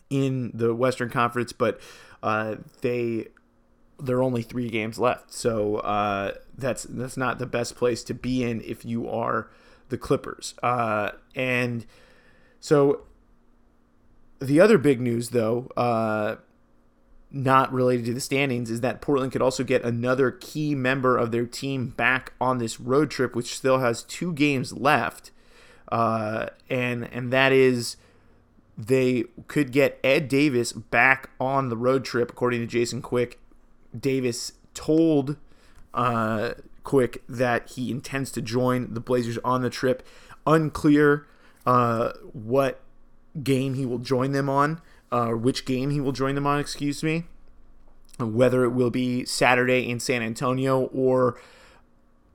in 0.10 0.52
the 0.54 0.74
Western 0.74 1.10
Conference, 1.10 1.54
but 1.54 1.80
uh, 2.22 2.56
they 2.82 3.28
there 4.00 4.18
are 4.18 4.24
only 4.24 4.42
three 4.42 4.70
games 4.70 5.00
left, 5.00 5.32
so 5.32 5.78
uh, 5.78 6.34
that's 6.58 6.84
that's 6.84 7.18
not 7.18 7.40
the 7.40 7.46
best 7.46 7.76
place 7.76 8.04
to 8.04 8.14
be 8.14 8.44
in 8.44 8.62
if 8.62 8.84
you 8.86 9.10
are 9.10 9.50
the 9.90 9.98
Clippers. 9.98 10.56
Uh, 10.62 11.12
and 11.36 11.86
so 12.60 13.04
the 14.40 14.60
other 14.60 14.78
big 14.78 15.00
news, 15.00 15.30
though, 15.30 15.70
uh, 15.78 16.36
not 17.32 17.72
related 17.72 18.06
to 18.06 18.14
the 18.14 18.20
standings, 18.20 18.70
is 18.70 18.82
that 18.82 19.02
Portland 19.02 19.32
could 19.32 19.42
also 19.42 19.64
get 19.64 19.84
another 19.84 20.32
key 20.32 20.76
member 20.76 21.18
of 21.18 21.32
their 21.32 21.46
team 21.46 21.88
back 21.88 22.34
on 22.42 22.58
this 22.58 22.80
road 22.80 23.10
trip, 23.10 23.36
which 23.36 23.56
still 23.56 23.80
has 23.80 24.04
two 24.04 24.34
games 24.34 24.74
left, 24.74 25.32
uh, 25.92 26.48
and 26.70 27.06
and 27.14 27.32
that 27.32 27.52
is 27.52 27.98
they 28.78 29.26
could 29.48 29.72
get 29.72 30.00
Ed 30.04 30.28
Davis 30.28 30.74
back 30.74 31.30
on 31.40 31.70
the 31.70 31.78
road 31.78 32.04
trip, 32.06 32.32
according 32.32 32.62
to 32.62 32.68
Jason 32.68 33.02
Quick. 33.02 33.40
Davis 33.98 34.54
told 34.74 35.38
uh, 35.94 36.54
Quick 36.84 37.24
that 37.30 37.72
he 37.72 37.92
intends 37.92 38.32
to 38.32 38.42
join 38.42 38.94
the 38.94 39.00
Blazers 39.00 39.38
on 39.44 39.62
the 39.62 39.70
trip. 39.70 40.06
Unclear 40.48 41.28
uh, 41.66 42.14
what 42.34 42.82
game 43.42 43.76
he 43.76 43.86
will 43.86 44.00
join 44.00 44.32
them 44.32 44.50
on, 44.50 44.82
uh, 45.12 45.30
which 45.30 45.66
game 45.66 45.92
he 45.92 46.02
will 46.02 46.12
join 46.12 46.36
them 46.36 46.46
on, 46.46 46.60
excuse 46.60 47.04
me, 47.04 47.26
whether 48.20 48.64
it 48.64 48.70
will 48.70 48.92
be 48.92 49.26
Saturday 49.26 49.90
in 49.90 50.00
San 50.00 50.22
Antonio 50.22 50.86
or 50.86 51.40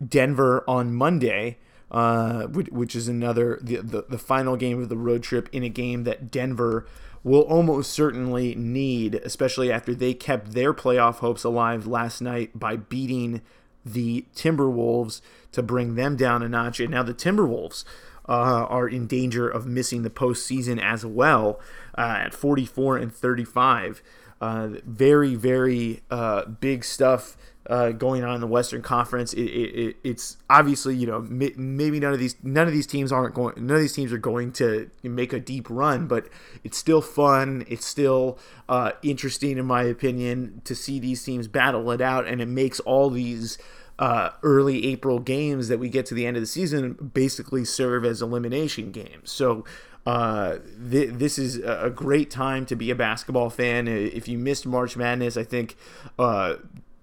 Denver 0.06 0.64
on 0.66 0.94
Monday. 0.94 1.58
Uh, 1.90 2.42
which, 2.48 2.68
which 2.68 2.94
is 2.94 3.08
another 3.08 3.58
the, 3.62 3.76
the 3.76 4.04
the 4.10 4.18
final 4.18 4.56
game 4.56 4.82
of 4.82 4.90
the 4.90 4.96
road 4.96 5.22
trip 5.22 5.48
in 5.52 5.62
a 5.62 5.70
game 5.70 6.04
that 6.04 6.30
Denver 6.30 6.86
will 7.24 7.42
almost 7.42 7.92
certainly 7.92 8.54
need, 8.54 9.14
especially 9.16 9.72
after 9.72 9.94
they 9.94 10.14
kept 10.14 10.52
their 10.52 10.74
playoff 10.74 11.16
hopes 11.16 11.44
alive 11.44 11.86
last 11.86 12.20
night 12.20 12.58
by 12.58 12.76
beating 12.76 13.40
the 13.84 14.24
Timberwolves 14.34 15.20
to 15.52 15.62
bring 15.62 15.94
them 15.94 16.16
down 16.16 16.42
a 16.42 16.48
notch. 16.48 16.80
And 16.80 16.90
now 16.90 17.02
the 17.02 17.14
Timberwolves 17.14 17.84
uh, 18.28 18.66
are 18.68 18.88
in 18.88 19.06
danger 19.06 19.48
of 19.48 19.66
missing 19.66 20.02
the 20.02 20.10
postseason 20.10 20.80
as 20.80 21.04
well 21.04 21.60
uh, 21.96 22.18
at 22.20 22.34
44 22.34 22.98
and 22.98 23.12
35. 23.12 24.02
Uh, 24.40 24.68
very, 24.86 25.34
very 25.34 26.02
uh, 26.10 26.44
big 26.44 26.84
stuff 26.84 27.36
uh, 27.68 27.90
going 27.90 28.24
on 28.24 28.34
in 28.34 28.40
the 28.40 28.46
Western 28.46 28.82
Conference. 28.82 29.32
It, 29.34 29.42
it, 29.42 29.96
it's 30.02 30.36
obviously 30.48 30.96
you 30.96 31.06
know 31.06 31.20
maybe 31.20 32.00
none 32.00 32.12
of 32.12 32.18
these 32.18 32.36
none 32.42 32.66
of 32.66 32.72
these 32.72 32.86
teams 32.86 33.12
aren't 33.12 33.34
going 33.34 33.54
none 33.56 33.76
of 33.76 33.82
these 33.82 33.92
teams 33.92 34.12
are 34.12 34.18
going 34.18 34.52
to 34.52 34.90
make 35.02 35.32
a 35.32 35.40
deep 35.40 35.68
run, 35.68 36.06
but 36.06 36.28
it's 36.64 36.78
still 36.78 37.02
fun. 37.02 37.64
It's 37.68 37.86
still 37.86 38.38
uh, 38.68 38.92
interesting 39.02 39.58
in 39.58 39.66
my 39.66 39.82
opinion 39.82 40.62
to 40.64 40.74
see 40.74 40.98
these 40.98 41.22
teams 41.22 41.48
battle 41.48 41.90
it 41.90 42.00
out, 42.00 42.26
and 42.26 42.40
it 42.40 42.48
makes 42.48 42.80
all 42.80 43.10
these 43.10 43.58
uh, 43.98 44.30
early 44.42 44.86
April 44.86 45.18
games 45.18 45.68
that 45.68 45.78
we 45.78 45.88
get 45.88 46.06
to 46.06 46.14
the 46.14 46.26
end 46.26 46.36
of 46.36 46.42
the 46.42 46.46
season 46.46 47.10
basically 47.12 47.64
serve 47.64 48.04
as 48.04 48.22
elimination 48.22 48.92
games. 48.92 49.30
So 49.30 49.64
uh, 50.06 50.58
th- 50.90 51.10
this 51.14 51.38
is 51.38 51.56
a 51.58 51.92
great 51.94 52.30
time 52.30 52.64
to 52.66 52.76
be 52.76 52.90
a 52.90 52.94
basketball 52.94 53.50
fan. 53.50 53.88
If 53.88 54.28
you 54.28 54.38
missed 54.38 54.66
March 54.66 54.96
Madness, 54.96 55.36
I 55.36 55.42
think 55.42 55.76
uh, 56.18 56.54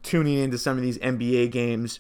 tuning 0.06 0.38
into 0.38 0.58
some 0.58 0.78
of 0.78 0.84
these 0.84 0.98
NBA 1.00 1.52
games 1.52 2.00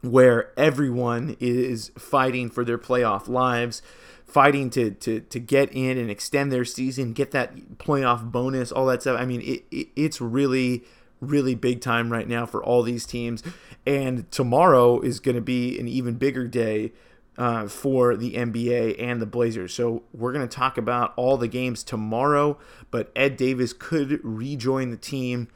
where 0.00 0.52
everyone 0.56 1.36
is 1.40 1.90
fighting 1.98 2.48
for 2.48 2.64
their 2.64 2.78
playoff 2.78 3.28
lives, 3.28 3.82
fighting 4.24 4.70
to, 4.70 4.92
to, 4.92 5.20
to 5.20 5.40
get 5.40 5.70
in 5.72 5.98
and 5.98 6.10
extend 6.10 6.52
their 6.52 6.64
season, 6.64 7.12
get 7.12 7.32
that 7.32 7.78
playoff 7.78 8.30
bonus, 8.30 8.70
all 8.70 8.86
that 8.86 9.02
stuff. 9.02 9.20
I 9.20 9.26
mean, 9.26 9.40
it, 9.42 9.64
it 9.70 9.88
it's 9.96 10.20
really 10.20 10.84
really 11.20 11.54
big 11.54 11.80
time 11.80 12.12
right 12.12 12.28
now 12.28 12.46
for 12.46 12.62
all 12.62 12.82
these 12.82 13.04
teams. 13.04 13.42
And 13.84 14.30
tomorrow 14.30 15.00
is 15.00 15.18
going 15.20 15.34
to 15.34 15.40
be 15.40 15.78
an 15.78 15.88
even 15.88 16.14
bigger 16.14 16.46
day 16.46 16.92
uh, 17.36 17.68
for 17.68 18.16
the 18.16 18.34
NBA 18.34 19.02
and 19.02 19.20
the 19.20 19.26
Blazers. 19.26 19.74
So 19.74 20.02
we're 20.12 20.32
going 20.32 20.46
to 20.46 20.56
talk 20.56 20.78
about 20.78 21.14
all 21.16 21.36
the 21.36 21.48
games 21.48 21.82
tomorrow, 21.82 22.58
but 22.90 23.10
Ed 23.14 23.36
Davis 23.36 23.72
could 23.72 24.20
rejoin 24.22 24.90
the 24.90 24.96
team 24.96 25.48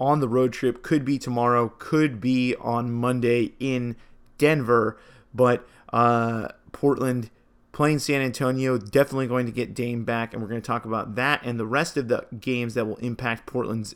on 0.00 0.20
the 0.20 0.28
road 0.28 0.52
trip. 0.52 0.82
Could 0.82 1.04
be 1.04 1.18
tomorrow, 1.18 1.72
could 1.78 2.20
be 2.20 2.54
on 2.56 2.92
Monday 2.92 3.52
in 3.58 3.96
Denver, 4.38 4.98
but 5.34 5.66
uh, 5.92 6.48
Portland 6.72 7.30
playing 7.72 7.98
San 7.98 8.22
Antonio, 8.22 8.78
definitely 8.78 9.26
going 9.26 9.44
to 9.44 9.52
get 9.52 9.74
Dame 9.74 10.04
back, 10.04 10.32
and 10.32 10.42
we're 10.42 10.48
going 10.48 10.60
to 10.60 10.66
talk 10.66 10.86
about 10.86 11.14
that 11.16 11.42
and 11.44 11.60
the 11.60 11.66
rest 11.66 11.98
of 11.98 12.08
the 12.08 12.26
games 12.40 12.72
that 12.72 12.86
will 12.86 12.96
impact 12.96 13.46
Portland's 13.46 13.94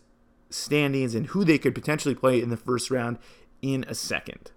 standings 0.50 1.14
and 1.14 1.28
who 1.28 1.44
they 1.44 1.56
could 1.56 1.74
potentially 1.74 2.14
play 2.14 2.42
in 2.42 2.50
the 2.50 2.56
first 2.56 2.90
round 2.90 3.18
in 3.62 3.84
a 3.88 3.94
second. 3.94 4.50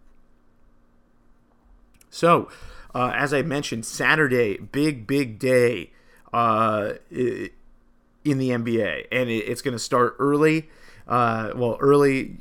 So, 2.10 2.50
uh, 2.94 3.12
as 3.16 3.34
I 3.34 3.42
mentioned, 3.44 3.86
Saturday, 3.86 4.58
big, 4.58 5.08
big 5.08 5.40
day 5.40 5.92
uh, 6.34 6.94
in 7.10 7.50
the 8.24 8.50
NBA, 8.50 9.06
and 9.12 9.30
it's 9.30 9.62
going 9.62 9.72
to 9.72 9.80
start 9.80 10.16
early. 10.20 10.70
Uh, 11.08 11.52
well, 11.56 11.78
early. 11.80 12.38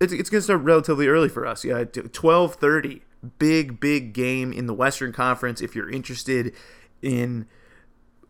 It's, 0.00 0.12
it's 0.12 0.30
going 0.30 0.40
to 0.40 0.44
start 0.44 0.62
relatively 0.62 1.08
early 1.08 1.28
for 1.28 1.46
us. 1.46 1.64
Yeah, 1.64 1.84
twelve 1.84 2.56
thirty. 2.56 3.02
Big, 3.38 3.80
big 3.80 4.12
game 4.12 4.52
in 4.52 4.66
the 4.66 4.74
Western 4.74 5.12
Conference. 5.12 5.60
If 5.60 5.74
you're 5.74 5.90
interested 5.90 6.54
in 7.02 7.46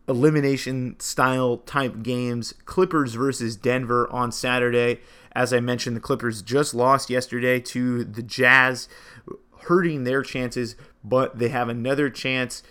elimination 0.07 0.97
style 0.99 1.57
type 1.57 2.01
games. 2.01 2.53
Clippers 2.63 3.13
versus 3.15 3.57
Denver 3.57 4.07
on 4.09 4.31
Saturday. 4.31 5.01
As 5.33 5.51
I 5.51 5.59
mentioned, 5.59 5.97
the 5.97 6.01
Clippers 6.01 6.41
just 6.41 6.73
lost 6.73 7.09
yesterday 7.09 7.59
to 7.59 8.05
the 8.05 8.23
Jazz, 8.23 8.87
hurting 9.63 10.05
their 10.05 10.21
chances, 10.23 10.77
but 11.03 11.37
they 11.37 11.49
have 11.49 11.67
another 11.67 12.09
chance 12.09 12.63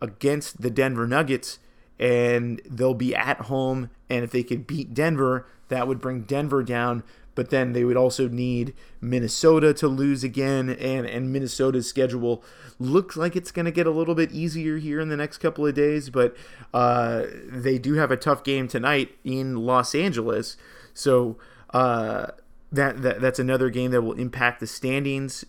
against 0.00 0.62
the 0.62 0.70
Denver 0.70 1.06
Nuggets. 1.06 1.58
and 1.98 2.60
they'll 2.68 2.94
be 2.94 3.14
at 3.14 3.42
home. 3.42 3.90
And 4.08 4.24
if 4.24 4.30
they 4.30 4.42
could 4.42 4.66
beat 4.66 4.94
Denver, 4.94 5.46
that 5.68 5.86
would 5.86 6.00
bring 6.00 6.22
Denver 6.22 6.62
down. 6.62 7.02
But 7.34 7.50
then 7.50 7.72
they 7.72 7.84
would 7.84 7.96
also 7.96 8.26
need 8.26 8.74
Minnesota 9.00 9.72
to 9.74 9.86
lose 9.86 10.24
again, 10.24 10.70
and 10.70 11.06
and 11.06 11.32
Minnesota's 11.32 11.88
schedule 11.88 12.42
looks 12.80 13.16
like 13.16 13.36
it's 13.36 13.52
going 13.52 13.66
to 13.66 13.70
get 13.70 13.86
a 13.86 13.92
little 13.92 14.16
bit 14.16 14.32
easier 14.32 14.78
here 14.78 14.98
in 14.98 15.08
the 15.08 15.16
next 15.16 15.38
couple 15.38 15.64
of 15.64 15.74
days. 15.74 16.10
But 16.10 16.36
uh, 16.74 17.26
they 17.44 17.78
do 17.78 17.94
have 17.94 18.10
a 18.10 18.16
tough 18.16 18.42
game 18.42 18.66
tonight 18.66 19.16
in 19.22 19.54
Los 19.54 19.94
Angeles, 19.94 20.56
so 20.92 21.38
uh, 21.72 22.32
that, 22.72 23.02
that 23.02 23.20
that's 23.20 23.38
another 23.38 23.70
game 23.70 23.92
that 23.92 24.02
will 24.02 24.18
impact 24.18 24.58
the 24.58 24.66
standings 24.66 25.44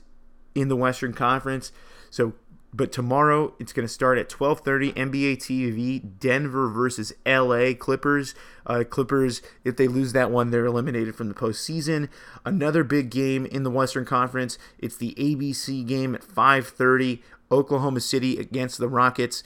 in 0.53 0.67
the 0.67 0.75
Western 0.75 1.13
Conference. 1.13 1.71
So 2.11 2.33
but 2.73 2.91
tomorrow 2.91 3.53
it's 3.59 3.73
going 3.73 3.87
to 3.87 3.93
start 3.93 4.17
at 4.17 4.29
12:30 4.29 4.93
NBA 4.93 5.37
TV. 5.37 6.19
Denver 6.19 6.69
versus 6.69 7.13
LA 7.25 7.73
Clippers. 7.73 8.35
Uh, 8.65 8.83
Clippers, 8.87 9.41
if 9.63 9.75
they 9.75 9.87
lose 9.87 10.13
that 10.13 10.31
one, 10.31 10.51
they're 10.51 10.65
eliminated 10.65 11.15
from 11.15 11.27
the 11.27 11.33
postseason. 11.33 12.09
Another 12.45 12.83
big 12.83 13.09
game 13.09 13.45
in 13.45 13.63
the 13.63 13.71
Western 13.71 14.05
Conference. 14.05 14.57
It's 14.77 14.97
the 14.97 15.15
ABC 15.15 15.85
game 15.85 16.15
at 16.15 16.23
5:30. 16.23 17.21
Oklahoma 17.51 17.99
City 17.99 18.37
against 18.37 18.77
the 18.77 18.87
Rockets. 18.87 19.43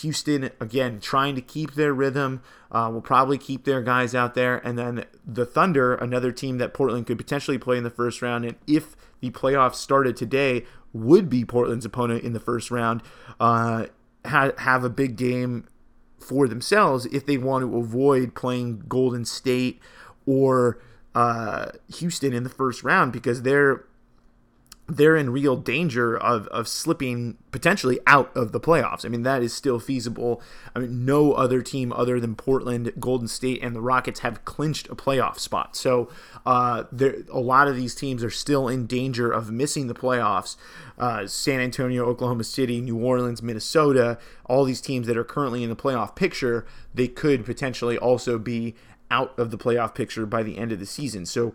Houston 0.00 0.50
again 0.58 1.00
trying 1.00 1.34
to 1.34 1.42
keep 1.42 1.74
their 1.74 1.92
rhythm. 1.92 2.42
Uh, 2.70 2.88
will 2.90 3.02
probably 3.02 3.36
keep 3.36 3.64
their 3.64 3.82
guys 3.82 4.14
out 4.14 4.34
there, 4.34 4.56
and 4.66 4.78
then 4.78 5.04
the 5.26 5.44
Thunder, 5.44 5.94
another 5.94 6.32
team 6.32 6.56
that 6.56 6.72
Portland 6.72 7.06
could 7.06 7.18
potentially 7.18 7.58
play 7.58 7.76
in 7.76 7.84
the 7.84 7.90
first 7.90 8.22
round, 8.22 8.46
and 8.46 8.56
if 8.66 8.96
the 9.20 9.30
playoffs 9.30 9.74
started 9.74 10.16
today, 10.16 10.64
would 10.92 11.28
be 11.28 11.44
Portland's 11.44 11.84
opponent 11.84 12.24
in 12.24 12.32
the 12.32 12.40
first 12.40 12.70
round, 12.70 13.02
uh, 13.40 13.86
ha- 14.24 14.52
have 14.58 14.84
a 14.84 14.90
big 14.90 15.16
game 15.16 15.66
for 16.18 16.46
themselves 16.46 17.06
if 17.06 17.26
they 17.26 17.36
want 17.36 17.62
to 17.62 17.76
avoid 17.76 18.34
playing 18.34 18.84
Golden 18.88 19.24
State 19.24 19.80
or 20.26 20.78
uh, 21.14 21.70
Houston 21.96 22.32
in 22.32 22.42
the 22.42 22.50
first 22.50 22.82
round 22.82 23.12
because 23.12 23.42
they're 23.42 23.84
they're 24.94 25.16
in 25.16 25.30
real 25.30 25.56
danger 25.56 26.14
of, 26.14 26.46
of 26.48 26.68
slipping 26.68 27.38
potentially 27.50 27.98
out 28.06 28.30
of 28.36 28.52
the 28.52 28.60
playoffs. 28.60 29.06
I 29.06 29.08
mean, 29.08 29.22
that 29.22 29.42
is 29.42 29.54
still 29.54 29.78
feasible. 29.78 30.42
I 30.76 30.80
mean, 30.80 31.06
no 31.06 31.32
other 31.32 31.62
team 31.62 31.94
other 31.94 32.20
than 32.20 32.34
Portland, 32.34 32.92
Golden 33.00 33.26
State, 33.26 33.62
and 33.62 33.74
the 33.74 33.80
Rockets 33.80 34.20
have 34.20 34.44
clinched 34.44 34.90
a 34.90 34.94
playoff 34.94 35.38
spot. 35.38 35.76
So 35.76 36.10
uh, 36.44 36.84
there, 36.92 37.16
a 37.30 37.40
lot 37.40 37.68
of 37.68 37.76
these 37.76 37.94
teams 37.94 38.22
are 38.22 38.30
still 38.30 38.68
in 38.68 38.86
danger 38.86 39.32
of 39.32 39.50
missing 39.50 39.86
the 39.86 39.94
playoffs. 39.94 40.56
Uh, 40.98 41.26
San 41.26 41.60
Antonio, 41.60 42.04
Oklahoma 42.04 42.44
City, 42.44 42.82
New 42.82 42.98
Orleans, 42.98 43.42
Minnesota, 43.42 44.18
all 44.44 44.64
these 44.64 44.82
teams 44.82 45.06
that 45.06 45.16
are 45.16 45.24
currently 45.24 45.62
in 45.62 45.70
the 45.70 45.76
playoff 45.76 46.14
picture, 46.14 46.66
they 46.92 47.08
could 47.08 47.46
potentially 47.46 47.96
also 47.96 48.38
be 48.38 48.74
out 49.10 49.38
of 49.38 49.50
the 49.50 49.58
playoff 49.58 49.94
picture 49.94 50.26
by 50.26 50.42
the 50.42 50.58
end 50.58 50.70
of 50.70 50.78
the 50.78 50.86
season. 50.86 51.24
So 51.24 51.54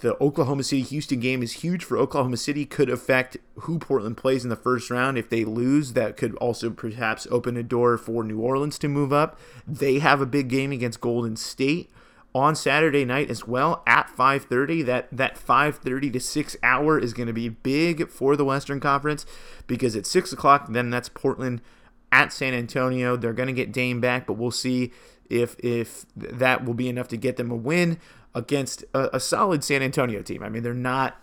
the 0.00 0.20
Oklahoma 0.22 0.62
City 0.62 0.82
Houston 0.82 1.20
game 1.20 1.42
is 1.42 1.52
huge 1.52 1.84
for 1.84 1.96
Oklahoma 1.96 2.36
City, 2.36 2.64
could 2.64 2.90
affect 2.90 3.36
who 3.60 3.78
Portland 3.78 4.16
plays 4.16 4.44
in 4.44 4.50
the 4.50 4.56
first 4.56 4.90
round. 4.90 5.18
If 5.18 5.28
they 5.28 5.44
lose, 5.44 5.92
that 5.92 6.16
could 6.16 6.34
also 6.36 6.70
perhaps 6.70 7.26
open 7.30 7.56
a 7.56 7.62
door 7.62 7.96
for 7.98 8.24
New 8.24 8.40
Orleans 8.40 8.78
to 8.80 8.88
move 8.88 9.12
up. 9.12 9.38
They 9.66 9.98
have 9.98 10.20
a 10.20 10.26
big 10.26 10.48
game 10.48 10.72
against 10.72 11.00
Golden 11.00 11.36
State 11.36 11.90
on 12.34 12.54
Saturday 12.54 13.04
night 13.04 13.30
as 13.30 13.46
well 13.46 13.82
at 13.86 14.08
5:30. 14.08 14.84
That 14.84 15.08
that 15.12 15.36
5:30 15.36 16.12
to 16.12 16.20
6 16.20 16.56
hour 16.62 16.98
is 16.98 17.12
going 17.12 17.26
to 17.26 17.32
be 17.32 17.48
big 17.48 18.08
for 18.08 18.36
the 18.36 18.44
Western 18.44 18.80
Conference 18.80 19.26
because 19.66 19.96
at 19.96 20.06
6 20.06 20.32
o'clock 20.32 20.66
then 20.70 20.90
that's 20.90 21.08
Portland 21.08 21.60
at 22.12 22.32
San 22.32 22.54
Antonio. 22.54 23.16
They're 23.16 23.32
going 23.32 23.48
to 23.48 23.52
get 23.52 23.72
Dame 23.72 24.00
back, 24.00 24.26
but 24.26 24.34
we'll 24.34 24.50
see 24.50 24.92
if 25.28 25.56
if 25.60 26.06
that 26.16 26.64
will 26.64 26.74
be 26.74 26.88
enough 26.88 27.08
to 27.08 27.16
get 27.16 27.36
them 27.36 27.50
a 27.50 27.56
win 27.56 27.98
against 28.34 28.84
a, 28.94 29.16
a 29.16 29.20
solid 29.20 29.64
San 29.64 29.82
Antonio 29.82 30.22
team. 30.22 30.42
I 30.42 30.48
mean, 30.48 30.62
they're 30.62 30.74
not 30.74 31.22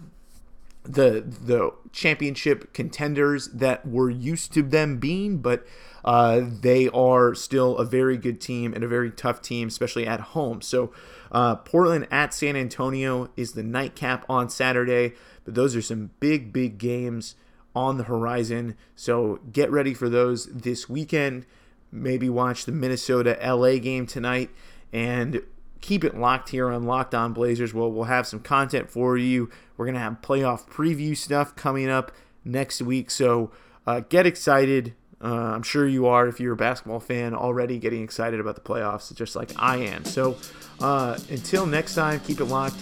the 0.83 1.21
the 1.21 1.73
championship 1.91 2.73
contenders 2.73 3.47
that 3.49 3.85
we're 3.85 4.09
used 4.09 4.53
to 4.53 4.63
them 4.63 4.97
being, 4.97 5.39
but 5.39 5.65
uh, 6.05 6.41
they 6.61 6.87
are 6.89 7.35
still 7.35 7.77
a 7.77 7.85
very 7.85 8.17
good 8.17 8.39
team 8.39 8.73
and 8.73 8.83
a 8.83 8.87
very 8.87 9.11
tough 9.11 9.41
team, 9.41 9.67
especially 9.67 10.07
at 10.07 10.19
home. 10.19 10.61
So 10.61 10.93
uh, 11.31 11.55
Portland 11.55 12.07
at 12.09 12.33
San 12.33 12.55
Antonio 12.55 13.29
is 13.35 13.53
the 13.53 13.63
nightcap 13.63 14.25
on 14.29 14.49
Saturday, 14.49 15.13
but 15.43 15.55
those 15.55 15.75
are 15.75 15.81
some 15.81 16.11
big, 16.21 16.53
big 16.53 16.77
games 16.77 17.35
on 17.75 17.97
the 17.97 18.05
horizon. 18.05 18.75
So 18.95 19.39
get 19.51 19.69
ready 19.69 19.93
for 19.93 20.07
those 20.07 20.45
this 20.47 20.87
weekend. 20.87 21.45
Maybe 21.91 22.29
watch 22.29 22.65
the 22.65 22.71
Minnesota 22.71 23.37
LA 23.43 23.77
game 23.77 24.07
tonight 24.07 24.49
and 24.93 25.41
keep 25.81 26.03
it 26.03 26.17
locked 26.17 26.49
here 26.49 26.69
on 26.69 26.83
Locked 26.83 27.15
On 27.15 27.33
Blazers. 27.33 27.73
Well, 27.73 27.91
we'll 27.91 28.05
have 28.05 28.27
some 28.27 28.39
content 28.39 28.89
for 28.89 29.17
you. 29.17 29.49
We're 29.75 29.85
going 29.85 29.95
to 29.95 30.01
have 30.01 30.21
playoff 30.21 30.67
preview 30.67 31.15
stuff 31.15 31.55
coming 31.55 31.89
up 31.89 32.11
next 32.43 32.81
week. 32.81 33.11
So 33.11 33.51
uh, 33.85 34.01
get 34.09 34.25
excited. 34.25 34.93
Uh, 35.21 35.33
I'm 35.33 35.63
sure 35.63 35.87
you 35.87 36.05
are 36.07 36.27
if 36.27 36.39
you're 36.39 36.53
a 36.53 36.57
basketball 36.57 36.99
fan 36.99 37.33
already 37.33 37.79
getting 37.79 38.03
excited 38.03 38.39
about 38.39 38.55
the 38.55 38.61
playoffs, 38.61 39.13
just 39.15 39.35
like 39.35 39.51
I 39.57 39.77
am. 39.77 40.05
So 40.05 40.37
uh, 40.79 41.17
until 41.29 41.65
next 41.65 41.95
time, 41.95 42.19
keep 42.19 42.39
it 42.39 42.45
locked, 42.45 42.79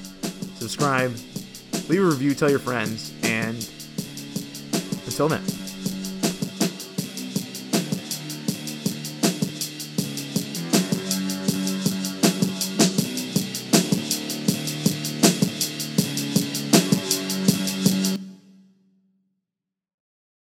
subscribe, 0.58 1.16
leave 1.88 2.02
a 2.02 2.06
review, 2.06 2.34
tell 2.34 2.50
your 2.50 2.60
friends, 2.60 3.14
and 3.24 3.56
until 5.06 5.30
then. 5.30 5.55